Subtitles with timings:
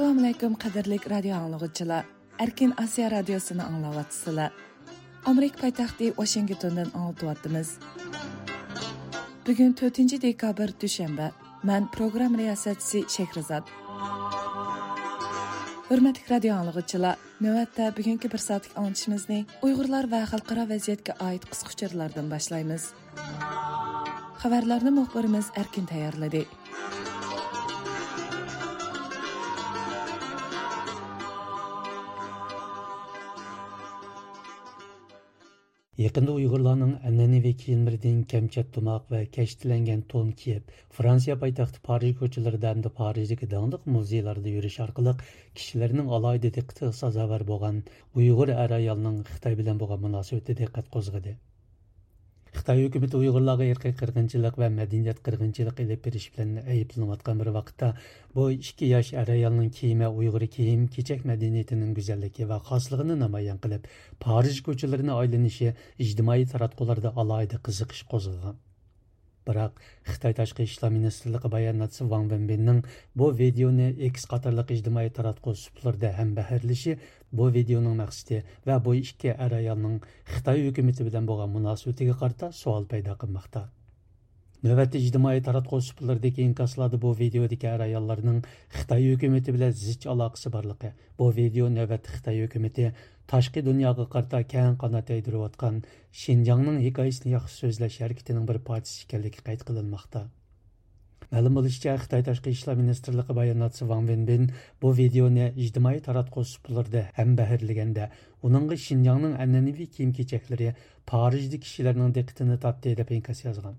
[0.00, 2.04] assalomu alaykum qadrli radio anglag'uchilar
[2.44, 4.52] erkin osiyo radiosini anglayapsizlar
[5.30, 7.68] amerika poytaxti vashingtondan anglatyapmiz
[9.46, 11.26] bugun 4 dekabr dushanba.
[11.62, 13.64] Man programma riyosatchisi shahrizod.
[15.90, 22.82] Hurmatli radio anglag'uchilar navbatda bugungi bir soatlik anglitishimizni uyg'urlar va xalqaro vaziyatga oid qisqachalardan boshlaymiz.
[24.40, 26.46] Xabarlarni muxbirimiz erkin tayyorladi.
[36.00, 42.92] Yaqında Uyg'urlarning an'anaviy kiyimlaridan kamchat tumoq va kashtilangan to'n kiyib, Fransiya poytaxti Parij ko'chalarida hamda
[43.00, 47.84] Parijdagi danglik muzeylarda yurish orqali kishilarning alohida diqqatiga sazovor bo'lgan
[48.22, 51.36] Uyg'ur ayolning Xitoy bilan bo'lgan munosabati diqqat qo'zg'adi.
[52.58, 57.90] Xitoy hukumati Uyg'urlarga irqiy qirg'inchilik va madaniyat qirg'inchilik ilib berish bilan ayblanayotgan bir vaqtda
[58.38, 63.86] bu ikki yosh er ayolning kiyimi Uyg'ur kiyim kechak madaniyatining go'zalligi va xosligini namoyon qilib,
[64.26, 65.70] Parij ko'chalarini aylanishi
[66.06, 68.58] ijtimoiy taratqularda alohida qiziqish qo'zg'agan.
[69.50, 72.80] Biroq Xitoy tashqi ishlar ministrligi bayonotchisi Wang Wenbinning
[73.22, 76.96] bu videoni X qatorliq ijtimoiy taratquv suplarida ham baharlishi
[77.40, 79.98] bu videoning maqsadi va bu ikki er ayolning
[80.36, 83.66] Xitoy hukumati bilan bo'lgan munosabatiga qarata savol paydo qilmoqda.
[84.60, 87.14] Növbətdə ictimai taratquv suplarındakı inkaslarda bu
[87.74, 88.42] er ayollarning
[88.78, 90.92] Xitoy hukumati bilan zich aloqasi borligi.
[91.18, 91.68] Bu video
[93.32, 95.76] tashqi dunyoga qarta keng qanot yaydirayotgan
[96.24, 100.22] shinjongning hikoyasini yaxshi so'zlash harakatining bir parchasi ekanligi qayd qilinmoqda
[101.34, 104.48] ma'lum bo'lishicha xitoy tashqi ishlar ministrligi bayonotchisi van venbin
[104.84, 106.00] bu videoni ijtimoiy
[106.54, 108.08] suplarida ham baharlaganda
[108.48, 110.72] uningga shinjongning an'anaviy kiyim kechaklari
[111.12, 113.78] parijda kishilarning diqqatini tortdi deb inkas yozgan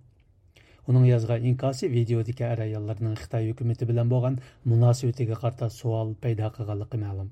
[0.94, 4.42] uning yozgan inkosi videodagi er ayollarning xitoy hukumati bilan bo'lgan
[4.74, 7.30] munosabatiga qarta savol paydo qilganligi ma'lum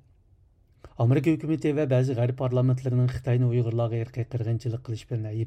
[1.03, 5.37] Amerika үкіметі və bəzi ғарип parlamentlərinin Xitayın ұйғырлағы irqi qırğınçılıq qilish bilan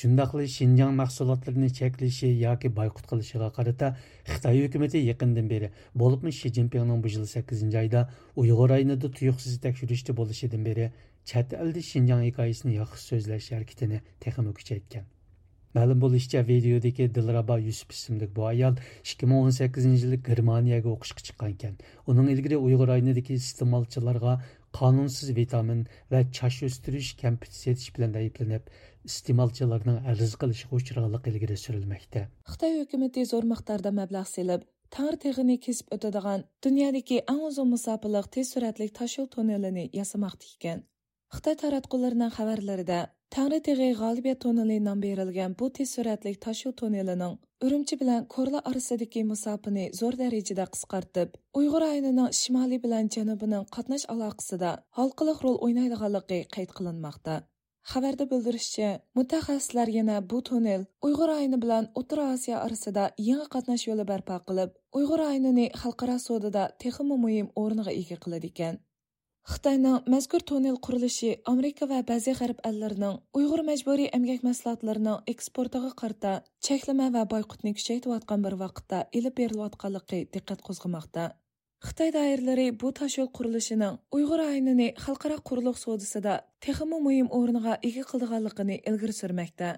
[0.00, 3.90] шындақлы шинжан Şinjan məhsullatlarını çəkilişi yoki қылышыға qilishga qarata
[4.28, 8.06] Xitay екіндің yaqindan beri, bolubmi Xi Jinpingning bu 8-ci ayda
[8.36, 10.16] Uyğur rayonida tuyuqsiz təkşürüşdə
[10.70, 10.92] beri
[11.24, 12.76] chet elda Şinjan hikoyasini
[13.08, 15.15] so'zlash harakatini texmi kuchaytgan.
[15.76, 21.74] Мәлім болышча videodagi Дилраба Юсуп ismli bu ayol 2018 yılı Germaniyaga o'qishga chiqqan ekan.
[22.12, 24.32] Uning ilgari Uyg'ur aynidagi iste'molchilarga
[24.78, 25.82] qonunsiz vitamin
[26.12, 28.70] va chash o'stirish kampit setish bilan ayblanib,
[29.10, 32.24] iste'molchilarning arz qilishiga uchraganligi ilgari surilmoqda.
[32.52, 34.64] Xitoy hukumatı zo'r miqdorda mablag' selib,
[34.96, 40.86] tangri teg'ini kesib o'tadigan dunyodagi eng uzun musofirlik tez suratli toshyo'l tunnelini yasamoqda ekan.
[41.36, 42.98] Xitoy taratqullarining xabarlarida
[43.34, 47.32] Таңры тегі ғалибет тоннели нам берілген tez тез сүрәтлік ташу тоннелінің
[47.66, 54.72] үрімчі білән Корла арасыдaki musafini зор дәрежеде қысқартып, Уйғыр айнының шимали білән janubының qatnash aloqasida
[55.00, 57.36] halqiliq rol o'ynaydiganligi qayd qilinmoqda.
[57.90, 64.06] Xabarda bildirishicha, mutaxassislar yana bu tonnel Uyg'ur ayni bilan O'rta Osiyo orasida yangi qatnash yo'li
[64.08, 68.80] barpo qilib, Uyg'ur aynini xalqaro sodada texmi muhim o'rniga ega qiladi ekan.
[69.46, 76.32] Xitoyning mazkur tonnel qurilishi Amerika va ba'zi g'arb allarining Uyg'ur majburiy emgak mahsulotlarining eksportiga qarta
[76.68, 81.28] cheklama va boyqutni kuchaytirayotgan bir vaqtda ilib berilayotganligi diqqat qo'zg'amoqda.
[81.86, 86.34] Xitoy doiralari bu tashyo'l qurilishining Uyg'ur aynini xalqaro quruliq sodisida
[86.66, 89.68] texmi muhim o'rniga ega qildiganligini ilgari surmoqda.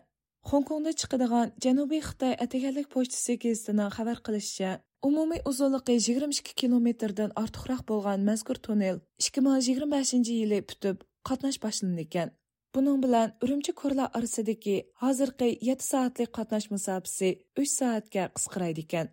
[0.51, 4.71] Hongkongda chiqadigan Janubiy Xitoy ataganlik pochtasi gazetining xabar qilishicha,
[5.03, 8.97] Umumiy uzunligi 22 kilometrdan ortiqroq bo'lgan mazkur tunnel
[9.27, 12.33] 2025 yili tutib qatnash boshlangan ekan.
[12.75, 17.31] Buning bilan Urumchi ko'rlar orasidagi hozirgi 7 soatlik qatnash masofasi
[17.65, 19.13] 3 soatga qisqaraydi ekan.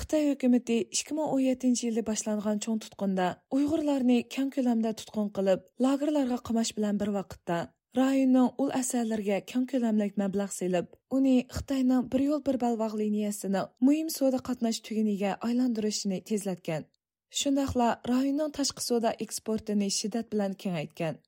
[0.00, 3.28] Xitoy hukumatı 2017 yilda boshlangan cho'ng tutqunda
[3.58, 7.60] Uyg'urlarni kam ko'lamda tutqun qilib, lagerlarga qamash bilan bir vaqtda
[7.96, 10.86] rayonning ul asarlarga keng ko'lamlik mablag' selib,
[11.16, 16.86] uni Xitoyning bir yo'l bir balvoq liniyasini muhim savdo qatnash tuguniga aylantirishni tezlatgan.
[17.40, 21.20] Shundaqla rayonning tashqi savdo eksportini shiddat bilan kengaytgan.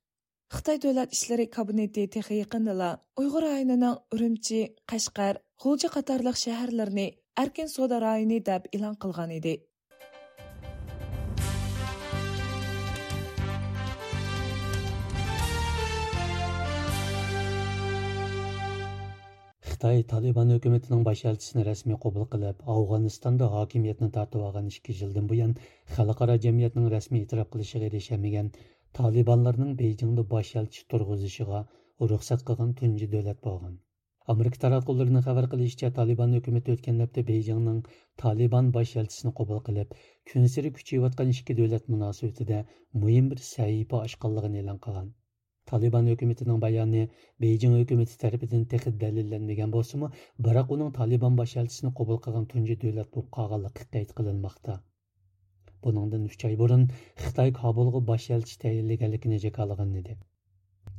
[0.54, 2.90] Xitoy davlat ishlari kabineti texi yaqindala
[3.20, 7.06] Uyg'ur rayonining Urumchi, Qashqar, G'ulji qatorliq shaharlarni
[7.42, 9.54] erkin savdo rayoni deb e'lon qilgan edi
[19.84, 25.50] xitoy taliban hukumatining bosh elchisini rasmiy qabul qilib afg'onistonda hokimiyatni tortib olgan ikki yildan buyon
[25.96, 28.46] xalqaro jamiyatning rasmiy e'tirof qilishiga erishamagan
[28.98, 31.60] talibanlarning bejingda bosh elchi turg'izishiga
[32.12, 33.74] ruxsat qilgan tunji davlat bo'lgan
[34.34, 37.82] amerika taratqullarining xabar qilishicha taliban hukumati o'tgan hafta bejingning
[38.24, 39.92] taliban bosh elchisini qabul qilib
[40.32, 42.64] kun sari kuchayotgan ikki davlat munosabatida
[43.04, 45.12] muhim bir sahifa ochganligini e'lon qilgan
[45.74, 47.04] Taliban hökumətinin bayanı
[47.42, 50.10] Beijing hökuməti tərəfindən texi dəlillenməyən bolsunmu,
[50.48, 54.76] biroq uning Taliban baş elçisini qabul qilgan tunji davlat bo'lib qolganligi qayd qilinmoqda.
[55.86, 56.84] Buningdan 3 oy burun
[57.24, 60.16] Xitoy Kabulga elchi tayinlaganligini jakalagan edi.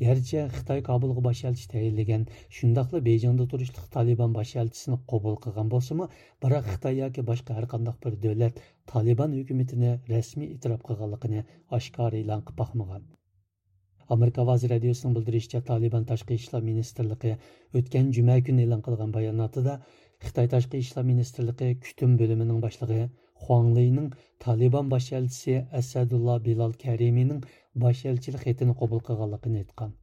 [0.04, 2.28] Gerçi Xitoy Kabulga elchi tayinlagan,
[2.60, 6.10] shundaqla Beijingda turishliq Taliban elchisini qabul qilgan bolsa-mu,
[6.46, 8.64] biroq Xitoy yoki boshqa har qanday bir davlat
[8.94, 11.46] Taliban hukumatini rasmiy e'tirof qilganligini
[11.80, 12.66] oshkor e'lon qilib
[14.14, 17.32] Америка Vaz radiosuning bildirishicha Taliban tashqi ishlar ministrligi
[17.80, 19.78] o'tgan juma kuni e'lon qilgan bayonotida
[20.26, 23.08] Xitoy tashqi ishlar ministrligi күтім бөлімінің boshlig'i
[23.46, 24.12] Хуанлийның
[24.46, 27.42] Талибан баш Әсәдулла Билал Кәриминің
[27.86, 29.98] баш елшілік етіні қабыл қылғанлығын айтқан.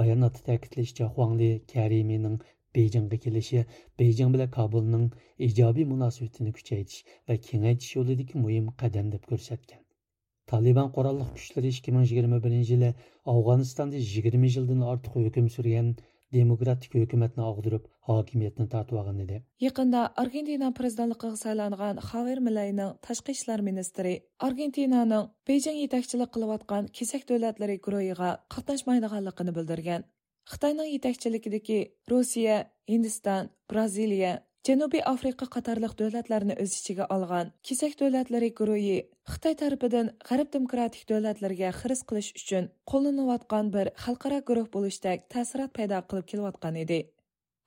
[0.00, 2.36] Баянаты тәкітлешчі Хуангле Кәриминің
[2.76, 3.64] Бейжіңге келеші
[4.00, 5.08] Бейжің біле Кабулның
[5.48, 9.81] ижаби мұнасуетіні күчейтіш вә кеңейтіш жолыдегі мұйым қадам деп көрсеткен.
[10.50, 12.94] Taliban qurolli kuchlari 2021 yili
[13.32, 15.94] Afg'onistonda 20 yildan ortiq hukm surgan
[16.36, 19.40] demokratik hukumatni og'dirib, hokimiyatni tortib olgan edi.
[19.66, 24.14] Yaqinda Argentina prezidentligiga saylangan Javier Milayning tashqi ishlar ministri
[24.48, 30.08] Argentinaning Beijing yetakchilik qilayotgan kesak davlatlari guruhiga qatnashmaydiganligini bildirgan.
[30.52, 31.80] Xitoyning yetakchiligidagi
[32.10, 32.56] Rossiya,
[32.92, 34.32] Hindiston, Braziliya,
[34.68, 38.98] Janubiy Afrika qatorliq davlatlarni o'z ichiga olgan kesak davlatlari guruhi
[39.30, 45.98] Xitoy tarafidan G'arb demokratik davlatlarga xiris qilish uchun qo'llanayotgan bir xalqaro guruh bo'lishdak ta'sirot paydo
[46.12, 46.98] qilib kelayotgan edi.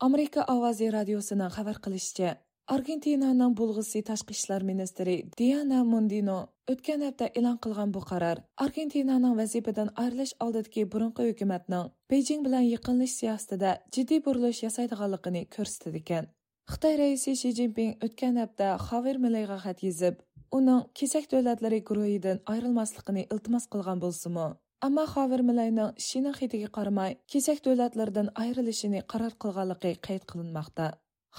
[0.07, 2.31] Amerika ovozi radiosining xabar qilishicha,
[2.75, 6.39] Argentinaning bo'lg'isi tashqi ishlar ministri Diana mundino
[6.75, 13.19] o'tgan hafta e'lon qilgan bu qaror Argentinaning vazifadan ayrilish oldidagi burungi hukumatning Beijing bilan yaqinlish
[13.19, 16.33] siyosatida jiddiy burilish yasaydiganligini ko'rsatdi ekan.
[16.65, 20.15] Xitoy raisi Shi Jinping o'tgan hafta Xaver Milayga xat yozib,
[20.57, 24.45] uning kesak davlatlari guruhidan ayrilmasligini iltimos qilgan bo'lsa-mu,
[24.87, 30.87] ammo Xaver Milayning shina hidiga qaramay, kesak davlatlardan ayrilishini qaror qilganligi qayd qilinmoqda.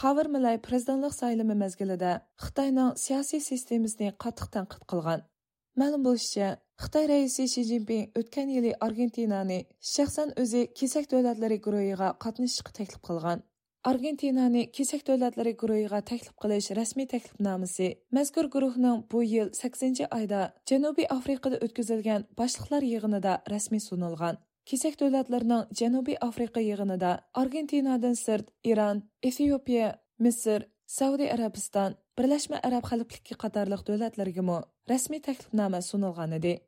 [0.01, 2.13] Xaver Milay prezidentlik saylimi mezgilida
[2.45, 5.27] Xitoyning siyosiy sistemasini qattiq tanqid qilgan.
[5.81, 6.53] Ma'lum bo'lishicha,
[6.85, 9.61] Xitoy raisi Shi Jinping o'tgan yili Argentinani
[9.93, 13.43] shaxsan o'zi kesak davlatlari guruhiga qatnashishga taklif qilgan.
[13.87, 17.87] Argentinani kesak davlatlari guruhiga taklif qilish rasmiy taklifnomasi
[18.17, 20.41] mazkur guruhning bu yil 8 oyda
[20.71, 24.41] Janubiy Afrikada o'tkazilgan boshliqlar yig'inida rasmiy sunilgan.
[24.71, 27.13] Kesak davlatlarning Janubiy Afrika yig'inida
[27.43, 30.67] Argentinadan sirt Iran, Efiopiya, Misr,
[30.99, 34.59] Saudiya Arabiston, Birlashma Arab Xalifligi qatorliq davlatlarga
[34.91, 36.59] rasmiy taklifnoma sunilgan edi.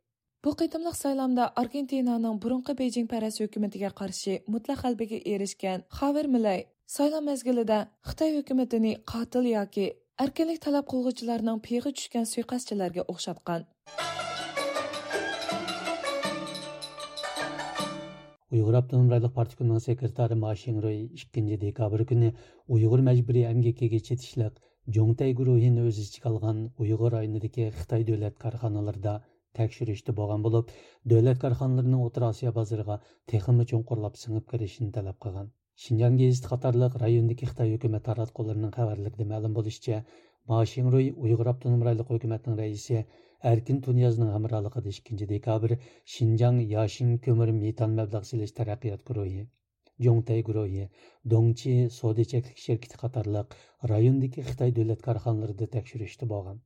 [0.45, 7.21] Bu qitimliq saylamda Argentinaning burunqi Beijing paras hukumatiga qarshi mutlaq g'albaga erishgan Xaver Milay Saylov
[7.25, 7.77] mezgilida
[8.09, 9.83] Xitoy hukumatini qotil yoki
[10.25, 13.67] erkinlik talab qilguvchilarning piyig'i tushgan suiqasdchilarga o'xshatgan.
[18.55, 22.33] uyg'ur Abdunum Rayliq Partikuning sekretari mashinroy ikkinchi dekabr kuni
[22.79, 24.65] uyg'ur majburiy emgakiga chetishliq
[24.99, 29.15] Jongtay guruhini o'z ichiga olgan uyg'ur rayonidagi Xitoy davlat korxonalarida
[29.61, 30.75] tekshirishda bo'lgan bo'lib,
[31.15, 33.01] davlat korxonalarining O'rta Osiyo bozoriga
[33.35, 35.57] texmi cho'nqurlab singib kirishini talab qilgan.
[35.79, 39.99] Шинжан гезит қатарлық райондық Қытай үкімет таратқыларының хабарларында мәлім болышча,
[40.53, 43.05] Машин Руй Уйғыр автоном райлық үкіметінің рәйісі
[43.51, 45.77] Әркин Тунязның хамралығыда 2 декабр
[46.17, 49.45] Шинжан Яшин көмір метан мәблағ селеш тарақият гүройы,
[50.09, 50.89] Жоңтай гүройы,
[51.35, 53.55] Доңчи Соды чеклік шеркеті қатарлық
[53.93, 56.59] райондық Қытай дөлет карханларында тәкшүрішті болған.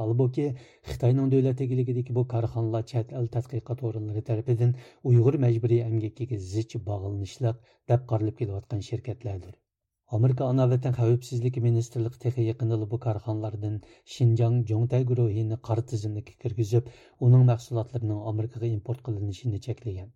[0.00, 0.44] Halbuki
[0.90, 4.76] Xitoyning davlat egiligidagi bu korxonalar chet el tadqiqot o'rinlari tarafidan
[5.12, 7.58] Uyg'ur majburiy emgakiga zich bog'lanishliq
[7.92, 9.58] deb qarilib kelayotgan shirkatlardir.
[10.18, 13.76] Amerika ana vatan xavfsizligi ministrligi texi yaqinda bu korxonalardan
[14.14, 16.88] Xinjiang jongtay guruhini qora tizimga kirgizib,
[17.28, 20.08] uning mahsulotlarining Amerikaga import qilinishini cheklagan.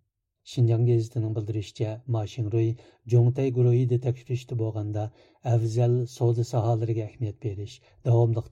[0.53, 2.67] Шинжаң гезитінің bildirishicha Ма jongtay
[3.13, 5.05] Жоңтай guruhida tekshirishda bo'lganda
[5.53, 8.43] afzal savdo sohalariga ahamiyat berish, davomli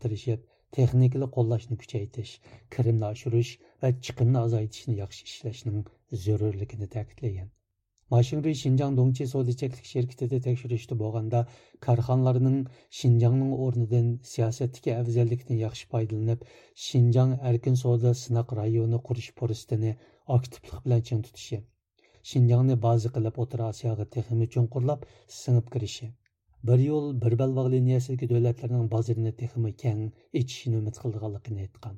[0.77, 2.33] texnikali qo'llashni kuchaytirish
[2.75, 3.51] kirimni oshirish
[3.83, 5.81] va chiqimni ozaytirishni yaxshi ishlashning
[6.27, 7.51] zarurligini ta'kidlagan.
[8.13, 11.43] Mashinri shinjang dongchi savdo cheklik sherkitida текшірішті bo'lganda
[11.87, 12.57] карханларының
[13.01, 16.47] shinjangning o'rnidan siyosatdagi afzallikni yaxshi foydalanib
[16.87, 19.95] shinjang erkin savdo sinoq районы qurish порыстыны
[20.39, 21.63] aktivlik bilan chin tutishi
[22.31, 25.01] shinjangni bazi qilib отыр osiyoga техими chunqurlab
[25.37, 26.05] singib kirishi.
[26.67, 30.03] Bir yol, bir belbaq liniyasındaki dövlətlərinin bazarını texmi keng,
[30.41, 31.97] içişini ümit qıldığanlığını aytqan.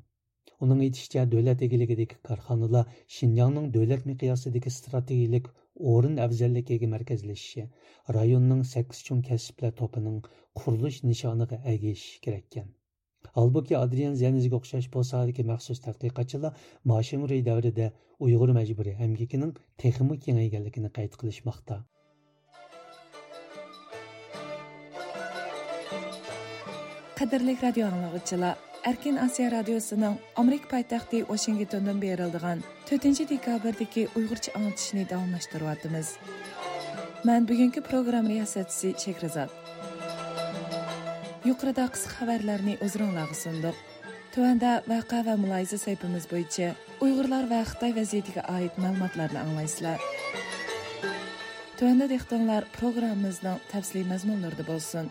[0.66, 5.52] Оның aytishicha davlat egiligidagi korxonalar Shinjongning davlat miqyosidagi strategik
[5.94, 7.68] o'rin afzalligiga markazlashishi,
[8.18, 10.20] rayonning 8 chun kasblar topining
[10.64, 12.74] qurilish nishoniga ergashishi kerakkan.
[13.38, 17.92] Halbuki Adrian Zenizga o'xshash bu sohadagi maxsus tadqiqotchilar Mashinri davrida
[18.30, 21.84] Uyg'ur majburiy amgikining texmi kengayganligini qayd qilishmoqda.
[27.16, 36.10] Qadrli radio anglag'uchilar, Erkin osiyo radiosining Amerika poytaxti Washington'dan berildiğin 4 dekabrdaki Uygurca anlatışını davamlaştırıyordunuz.
[37.24, 39.50] man bugungi programma riyosatchisi Şekrizat.
[41.46, 43.76] Yuqorida qisqa xabarlarni o'zinglarga sundiq.
[44.34, 46.68] Tuanda vaqa va muloyiza saytimiz bo'yicha
[47.04, 50.00] Uyg'urlar va Xitoy vaziyatiga oid ma'lumotlarni anglaysizlar.
[51.78, 55.06] Tuanda dehqonlar programmamizning tafsiliy mazmunlarida bo'lsin.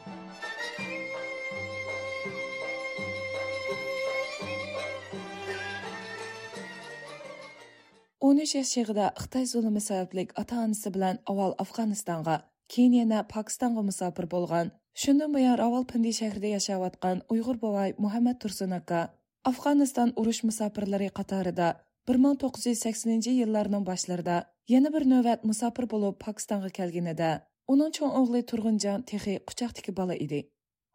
[8.34, 12.36] 13 yosh chig'ida Xitoy zulmi sababli ota-onasi bilan avval Afg'onistonga,
[12.72, 14.72] keyin yana Pokistonga musofir bo'lgan.
[15.02, 19.02] Shundan buyon Rawalpindi shahrida yashayotgan Uyg'ur bovay Muhammad Tursun aka
[19.50, 21.68] Afg'oniston urush musofirlari qatorida
[22.12, 24.38] 1980-yillarning boshlarida
[24.74, 27.30] yana bir navbat musofir bo'lib Pokistonga kelganida
[27.74, 30.40] uning cho'ng o'g'li Turg'unjon texi quchoqdagi bola edi.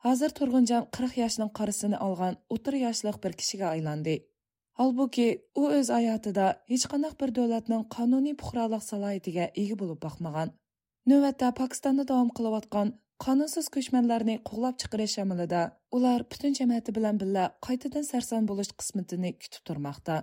[0.07, 4.17] Hozir Turg'unjon 40 yoshning qarisini olgan o'tir yoshlik bir kishiga aylandi.
[4.79, 5.27] Halbuki
[5.59, 10.53] u o'z hayotida hech qanday bir davlatning qonuniy fuqarolik salohiyatiga ega bo'lib boqmagan.
[11.11, 12.93] Navbatda Pokistonda davom qilayotgan
[13.25, 15.63] qonunsiz ko'chmanlarni quvlab chiqarish amalida
[15.97, 20.15] ular butun jamiyati bilan birga qaytadan sarson bo'lish qismatini kutib turmoqda.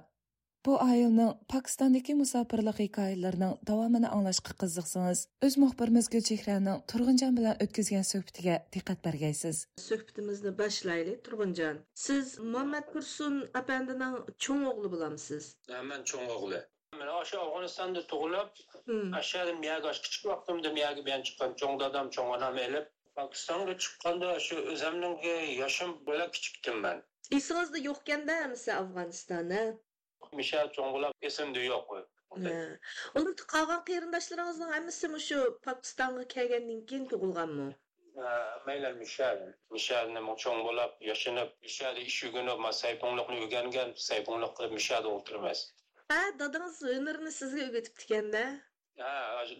[0.66, 8.56] Bu ayilning Pokistondagi musofirlik hikoyalarining davomini anglashga qiziqsangiz, o'z muxbirimiz Gulchehraning Turg'unjon bilan o'tkazgan suhbatiga
[8.76, 9.60] diqqat bergaysiz.
[9.84, 11.78] Suhbatimizni boshlaylik, Turg'unjon.
[12.06, 15.48] Siz Muhammad Tursun apandining cho'ng o'g'li bo'lamsiz?
[15.92, 16.60] Men cho'ng o'g'li.
[16.98, 18.50] Men o'sha Afg'onistonda tug'ilib,
[19.22, 24.62] ashada miyaga kichik vaqtimda miyaga bilan chiqqan cho'ng dadam, cho'ng onam elib, Pokistonga chiqqanda shu
[24.74, 25.16] o'zimning
[25.62, 27.08] yoshim bo'la kichikdim men.
[27.38, 29.66] Esingizda yo'qkanda hamsa Afg'onistonda?
[30.40, 31.96] Mishal cho'ng'ilab esimda yo'q.
[32.36, 37.68] Unda qolgan qarindoshlaringizning hammasi shu Pokistonga kelgandan keyin tug'ilganmi?
[38.66, 39.40] mayli Mishal.
[39.70, 45.60] Mishalni cho'ng bo'lib, yashinib, Mishalda ish yugunib, ma sayponliqni o'rgangan, sayponliq qilib Mishalda o'tirmas.
[46.12, 48.44] Ha, dadangiz hunarini sizga o'rgatibdi ekanda.
[49.02, 49.12] Ha,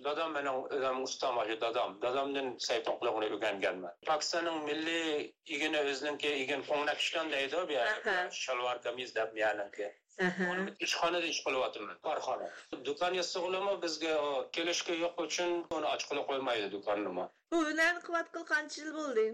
[0.07, 1.99] dadam mening ustam shu dadam.
[2.07, 3.95] Dadamdan sayponliqni o'rganganman.
[4.11, 9.93] Pokistonning milliy igini o'ziniki igin qo'ngnakishgan deydi, bu shalvar kamis deb yaniki.
[10.19, 12.49] Ishxonada ish qilyaptiman korxona.
[12.89, 14.13] Do'kon yasog'lama bizga
[14.57, 17.25] kelishga yo'q uchun uni ochqila qo'ymaydi do'konni bu
[17.73, 19.25] unani qilayotgan qancha yil bo'ldi?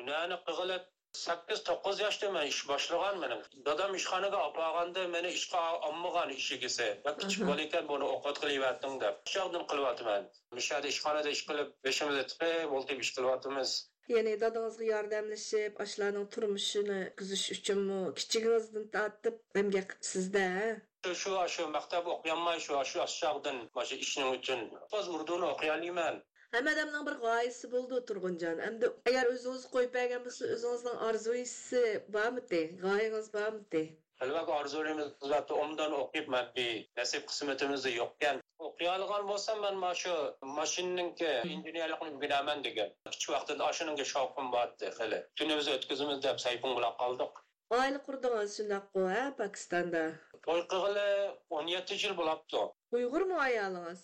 [0.00, 6.34] Unani qilib sakkiz to'qqiz yoshdaman ish boshlagan mening dadam ishxonaga olib borganda meni ishga olmagan
[6.38, 6.88] ishigisi
[7.20, 9.22] kichik bola ekan buni o'qit qilyaptim deb.
[9.34, 10.26] Shuyoqdan qilyaptiman.
[10.58, 13.76] Mishada ishxonada ish qilib beshimizni tiqib o'ltib ish qilyapmiz
[14.08, 18.14] Yani dadağızga yardamlaşıp, aşılarının turmuşunu kızış üçün mü?
[18.14, 20.76] Kiçiğinizden tatıp, emgek sizde.
[21.14, 24.72] Şu aşı maktab okuyanmay, şu aşı aşağıdan, başı işinin için.
[24.92, 26.24] Baz urduğunu okuyanıyman.
[26.50, 28.58] Hem adamın bir gayesi buldu Turguncan.
[28.58, 32.62] Hem de eğer özünüz koyup bergen bolsa özünüzün arzuisi var mı de?
[32.64, 33.88] Gayeniz var mı de?
[34.16, 40.14] Halbuki arzularımız zaten ondan okuyup maddi nasip kısmetimiz yokken o'qiy olgan bo'lsam man mana shu
[40.58, 42.94] mashinninki injenerlikni o'rganaman degan.
[43.12, 45.20] Kichik vaqtida shunga shovqim bordi hali.
[45.38, 47.44] Tunimizni o'tkazamiz deb saypun bilan qoldik
[47.76, 50.02] oila qurdingiz shundaqku ha pokistonda
[50.46, 51.08] to'y qilg'ili
[51.56, 52.62] o'n yetti yil bo'libdi
[52.98, 54.00] uyg'urmi ayolingiz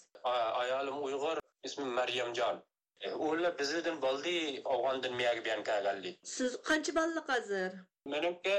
[0.62, 2.62] ayolim uyg'ur ismi maryamjon.
[3.28, 4.34] Ular bizdan bo'ldi
[4.74, 7.80] afg'ondan miyaga bilan kelganlik siz qancha bolalar hozir
[8.12, 8.54] menimki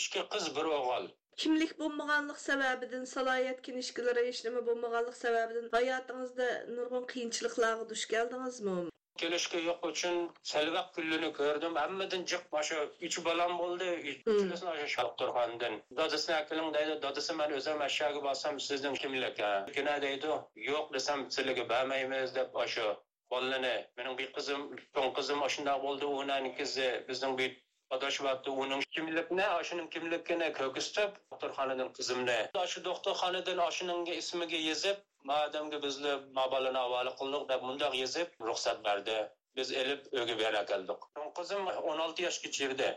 [0.00, 7.04] ikki qiz bir o'g'il kimlik bo'lmaganlik sababidan salohiyat kinishkilari hech nima bo'lmaganlik sababidan hayotingizda nurg'un
[7.12, 8.78] qiyinchiliklarga duch keldingizmi?
[9.22, 10.16] Kelishga yo'q uchun
[10.50, 11.74] salvaq kunini ko'rdim.
[11.82, 13.90] Hammadan jiq shu uch bolam bo'ldi.
[14.12, 15.78] Uchilisini shalib turgandan.
[16.00, 19.44] Dadasini akiling deydi dadasi man o'zim ashyoga borsam sizdan kimlik
[19.78, 20.34] kina deydi
[20.70, 22.88] yo'q desam sizlarga bermaymiz deb shu
[23.30, 24.62] bolani mening bir qizim
[24.94, 27.50] cho'ng qizim shundoq bo'ldi unanikizi bizning bir
[27.96, 32.38] adashyapti uning kimlikni shuning kimligini ko'kistib doktorxonadan qizimni
[32.72, 39.18] shu doktorxonadan shuning ismiga yezib madamga bizni mabalini havoli qildik deb mundoq yezib ruxsat berdi
[39.60, 41.06] biz elib uyga bera keldik
[41.40, 42.90] qizim o'n olti yoshga chirdi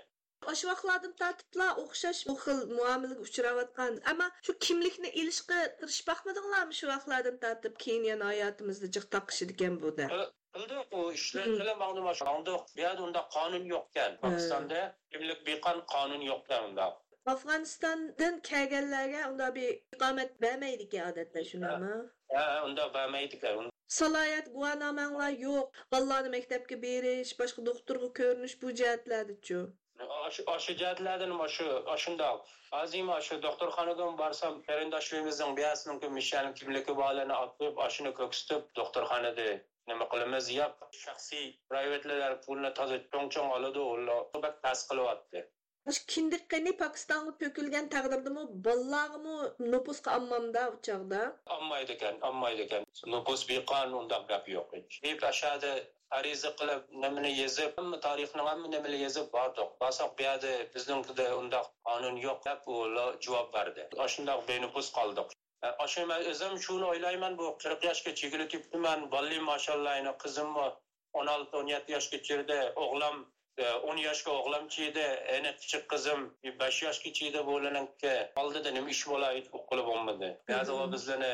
[0.51, 3.93] Oş vaqtlardan tartibla o'xshash bu xil muomalaga uchrayotgan.
[4.11, 9.91] Ammo shu kimlikni ilishga tirishib bakmadinglarmi shu vaqtlardan tartib keyin yana hayotimizda jiq taqishadigan bu
[9.99, 10.07] da.
[10.55, 12.05] Qildik u ishlar bilan ma'lum
[12.47, 14.81] bu yerda unda qonun yo'qkan pokistonda
[15.11, 16.85] kimlik beqon qonun yo'qkan unda
[17.33, 21.93] afg'onistondan kelganlarga unda bir iqomat bermaydi ekan odatda shunami
[22.37, 29.59] ha unda bermaydi ekan salohiyat guvohnomanglar yo'q bolalarni maktabga berish boshqa doktorga ko'rinish bu jihatlardachu
[30.65, 31.67] shu jihatlardan shu
[32.03, 32.39] shundoq
[32.75, 39.47] hozir shu doktorxonaga borsam qarindoshligimizning biyasini mishani kimligi borlarini olib qo'yib shuni ko'ksitib doktorxonada
[39.89, 40.45] nima qilamiz?
[40.59, 40.67] Yo
[41.03, 45.43] shaxsiy privatlar pulni toza cho'ng cho'ng oladi ular tas qilyapti.
[46.11, 49.33] Kindiqqini pokistonga to'kilgan taqdirdami bolalarmi
[49.71, 51.19] nupusga olmamda u chog'da
[51.55, 52.87] olmaydi ekan olmaydi ekan.
[53.15, 54.71] Nupus beqon undaq gap yo'q
[55.07, 55.73] deb ashada
[56.19, 61.69] ariza qilib nimani yezib hamma tarixni hamma nimani yezib bordik borsoq bu yerda biznikida undaq
[61.91, 62.39] qonun yo'q.
[62.49, 62.59] Deb
[63.27, 63.87] javob berdi.
[64.15, 69.11] Shundoq benupus qoldik Aşı mən özüm şunu oylayman bu 40 yaşga chegirib ketibman.
[69.11, 70.47] Bolim mashallah, qizim
[71.13, 73.25] 16-17 yoshga chirdi, o'g'lim
[73.83, 75.05] 10 yoshga o'g'lim chiydi,
[75.35, 76.25] eni kichik qizim
[76.59, 80.29] 5 yoshga chiydi bo'lananki oldida nima ish bo'laydi qilib bo'lmadi.
[80.77, 81.31] O bizlarni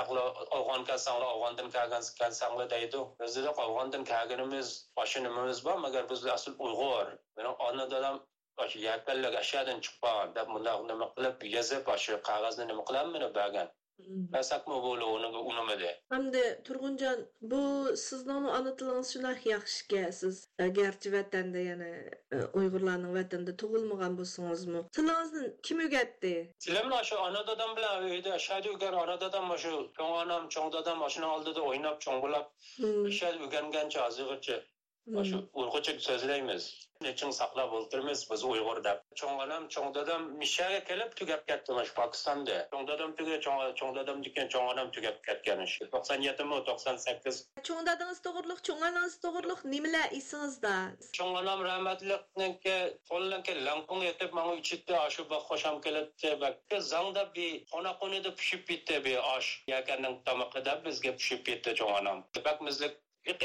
[0.00, 2.98] Afg'on kalsanglar, Afg'ondan kelgan kalsanglar deydi.
[3.20, 7.06] Bizlar Afg'ondan kelganimiz, boshi nimamiz bor, magar bizlar asl Uyg'ur.
[7.36, 8.22] Meni ona dadam
[8.58, 13.68] başı yakalla aşağıdan çıkpağın da bunlar nima qilib yazib başı qog'ozni nima qilamini bergan
[14.08, 16.00] Basakma böyle onu unamadı.
[16.08, 20.48] Hem de Turguncan bu sizden anlatılan şeyler yaxşı gelsiz.
[20.58, 24.88] E, gerçi vatanda yani e, Uygurların vatende vatanda tuğulmagan bulsunuz mu?
[24.92, 26.54] Tilağınızın kim ügetti?
[26.58, 31.60] Tilemin aşı anadadan bile öyde aşağıda üger anadadan başı çoğ anam çoğdadan başını aldı da
[31.60, 32.52] oynap çoğulap
[33.06, 34.64] aşağıda ügengençe azıgırçı.
[35.10, 36.64] Shu uyg'urcha so'zlaymiz.
[37.04, 41.94] Nechun saqlab o'ltirmiz biz uyg'ur deb cho'ng onam cho'ng dadam mishaga kelib tugab ketdi shu
[41.96, 42.58] pokistonda.
[42.74, 45.88] Cho'ng dadam tuga cho'ng dadam degan cho'ng onam tugab ketgan shu.
[45.94, 47.42] To'qson yettimi to'qson sakkiz?
[47.68, 50.74] Cho'ng dadangiz to'g'riliq cho'ng onangiz to'g'riliq nimalar esingizda
[51.18, 52.78] cho'ng onam rahmatliqniki
[53.10, 59.04] qo'llanki lampung etib manga ichitdi shu xo'sham keladi bakka zangda bir xona xonada pishib bitdi
[59.04, 59.54] bir osh.
[59.76, 62.26] Yakanning tomoqida bizga pishib bitdi cho'ng onam
[62.66, 63.00] bizlik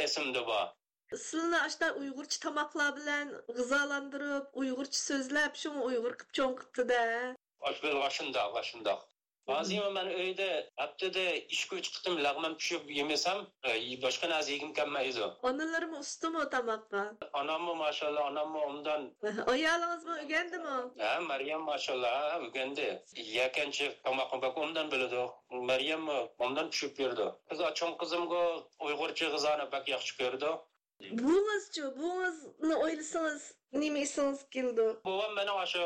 [0.08, 0.68] esimda bor
[1.16, 7.36] Sılını aşda Uyghurç tamakla bilen gızalandırıp, Uyghurç sözlep, şunu Uyghur kıpçon kıptı da.
[7.62, 9.00] Aşkıl aşında, aşında.
[9.48, 15.20] Bazıyma ben öyle haftada iş güç kıtım lağmam pişip yemesem e, başka nazi yekim kalmayız
[15.20, 15.34] o.
[15.44, 17.16] Anılarım ustu mu tamakka?
[17.34, 19.16] Anam mı maşallah anam mı ondan.
[19.48, 20.70] Ayağınız mı ögendi mi?
[20.98, 23.04] Ha Meryem maşallah ha ögendi.
[23.16, 27.26] Yekençi tamakın bak ondan bildi Meryem mi ondan pişip verdi.
[27.50, 30.50] Kız açon kızım go Uygurca kızana bak yakışı gördü.
[30.98, 33.44] Булмасчу, булмасны ойласаңыз,
[33.82, 34.86] неме исеңез килде.
[35.06, 35.84] Бабам менә ашы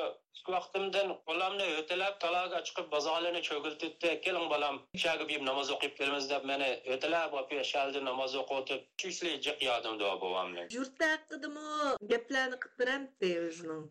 [0.48, 4.14] вакытымдан кулымны өтеләп талага чыгып базаларны чөгелтетте.
[4.26, 9.36] Келин балам, шагы бип намаз окып келмез дип менә өтеләп апы яшалды намаз окытып, чүсле
[9.48, 10.68] җык ядым да бабамны.
[10.72, 13.84] Йуртта хакыдымы, гәпләрне кытырам ди үзенең.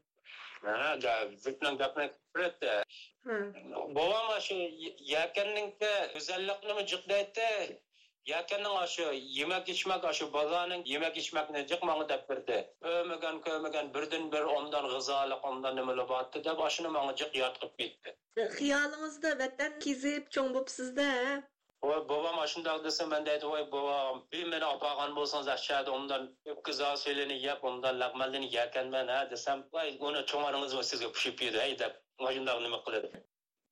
[0.64, 2.80] Ha, da бүтнең гәпне күрәтте.
[3.28, 4.56] Бабам ашы
[5.12, 7.46] якеннеңке үзәллекне җык дәйтте,
[8.26, 8.86] yakanninki go'zallikni jiqlaydi.
[8.86, 9.04] yakanning shu
[9.38, 15.40] yemak ichmak shu bolaning yemak ichmakni jiqmang'i deb berdi ko'magan ko'magan birdan bir ondan g'izoliq
[15.50, 18.16] ondan nimalar bordi deb shuni manga jiq yotqib ketdi.
[18.56, 21.08] Xiyolingizda vatan kezib cho'ng bo'libsizda
[21.82, 26.28] voy bobom shundoq desa man deydi voy bobom bir meni olib qolgan bo'lsangiz ashada undan
[26.66, 31.92] qizo so'lini yeb undan laqmalini yerkanman ha desam voy uni cho'ng'aringiz sizga pishib yedi deb
[32.36, 33.08] shundoq nima qiladi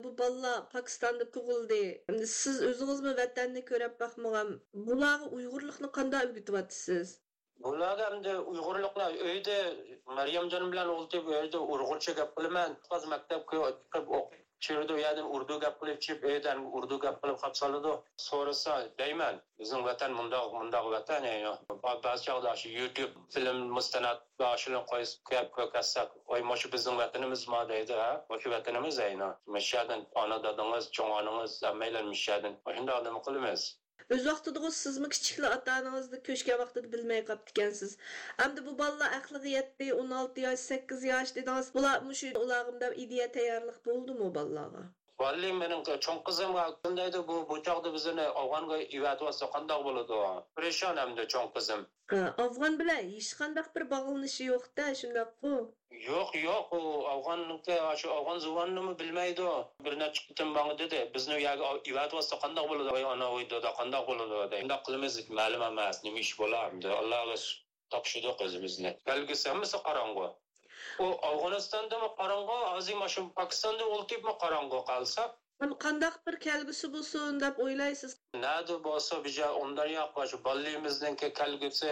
[0.03, 1.81] bu balla Pakistan'da tug'ildi.
[2.11, 4.53] Endi siz o'zingizmi vatanni ko'rib boqmagan?
[4.89, 7.15] Bularga Uyg'urlikni qanday o'rgatyapsiz?
[7.65, 9.57] Bularga endi Uyg'urlikni uyda
[10.19, 12.77] Maryamjon bilan o'ltirib uyda Uyg'urcha gap qilaman.
[12.91, 17.57] Qiz maktabga chiqib o'qib Çürüdü yerden urdu gap qilib chip eydan urdu gap qilib qap
[17.57, 17.91] soladi
[18.23, 24.81] so'rasa deyman bizning vatan mundoq mundoq vatan yani ba'zi chog'da shu youtube film mustanat boshini
[24.91, 28.09] qo'yib ko'katsak oy mana bizning vatanimiz ma deydi ha
[28.43, 33.69] shu vatanimiz ayni mishadan ona dadingiz cho'ng onangiz hammaylar mishadan shundoq nima qilamiz
[34.15, 37.91] Öz vaqtida sizmi kichikli ota-onangizni ko'chgan vaqtida bilmay qolibdi ekansiz.
[38.37, 41.73] Hamda bu bolalar aqliga yetdi, 16 yosh, 8 yosh dedingiz.
[41.75, 44.83] Bular mushu ularga ideya tayyorlik bo'ldimi bolalarga?
[45.21, 50.19] Valli mening cho'ng qizim qandaydi bu bu chog'da bizni Afg'onga evatib qandoq bo'ladi?
[50.59, 51.81] Perishon hamda cho'ng qizim.
[52.45, 55.53] Afg'on bilan hech qanday bir bog'lanishi yo'q-da, shundaq-ku.
[55.91, 59.45] Yo'q, yo'q, u Afg'onniki, shu Afg'on zuvonnimi bilmaydi.
[59.85, 64.61] Bir necha qitim manga dedi, bizni yoqqa ivatvasa qandoq bo'ladi, ana uyda qandoq bo'ladi.
[64.65, 66.93] Unda qilamiz, ma'lum emas, nima ish bo'lardi.
[66.99, 67.37] Allohga
[67.95, 68.93] topshirdik o'zimizni.
[69.09, 70.29] Belgisi hammasi qorong'u.
[71.05, 77.57] U Afg'onistondami qorong'u, hozir mana shu Pokistonda o'ltibmi qorong'u qolsa, qandaq bir kelgusi bo'lsin deb
[77.63, 78.17] o'ylaysiz?
[78.43, 81.91] Nada bo'lsa bija undan yoq shu bolamizniki kelgusi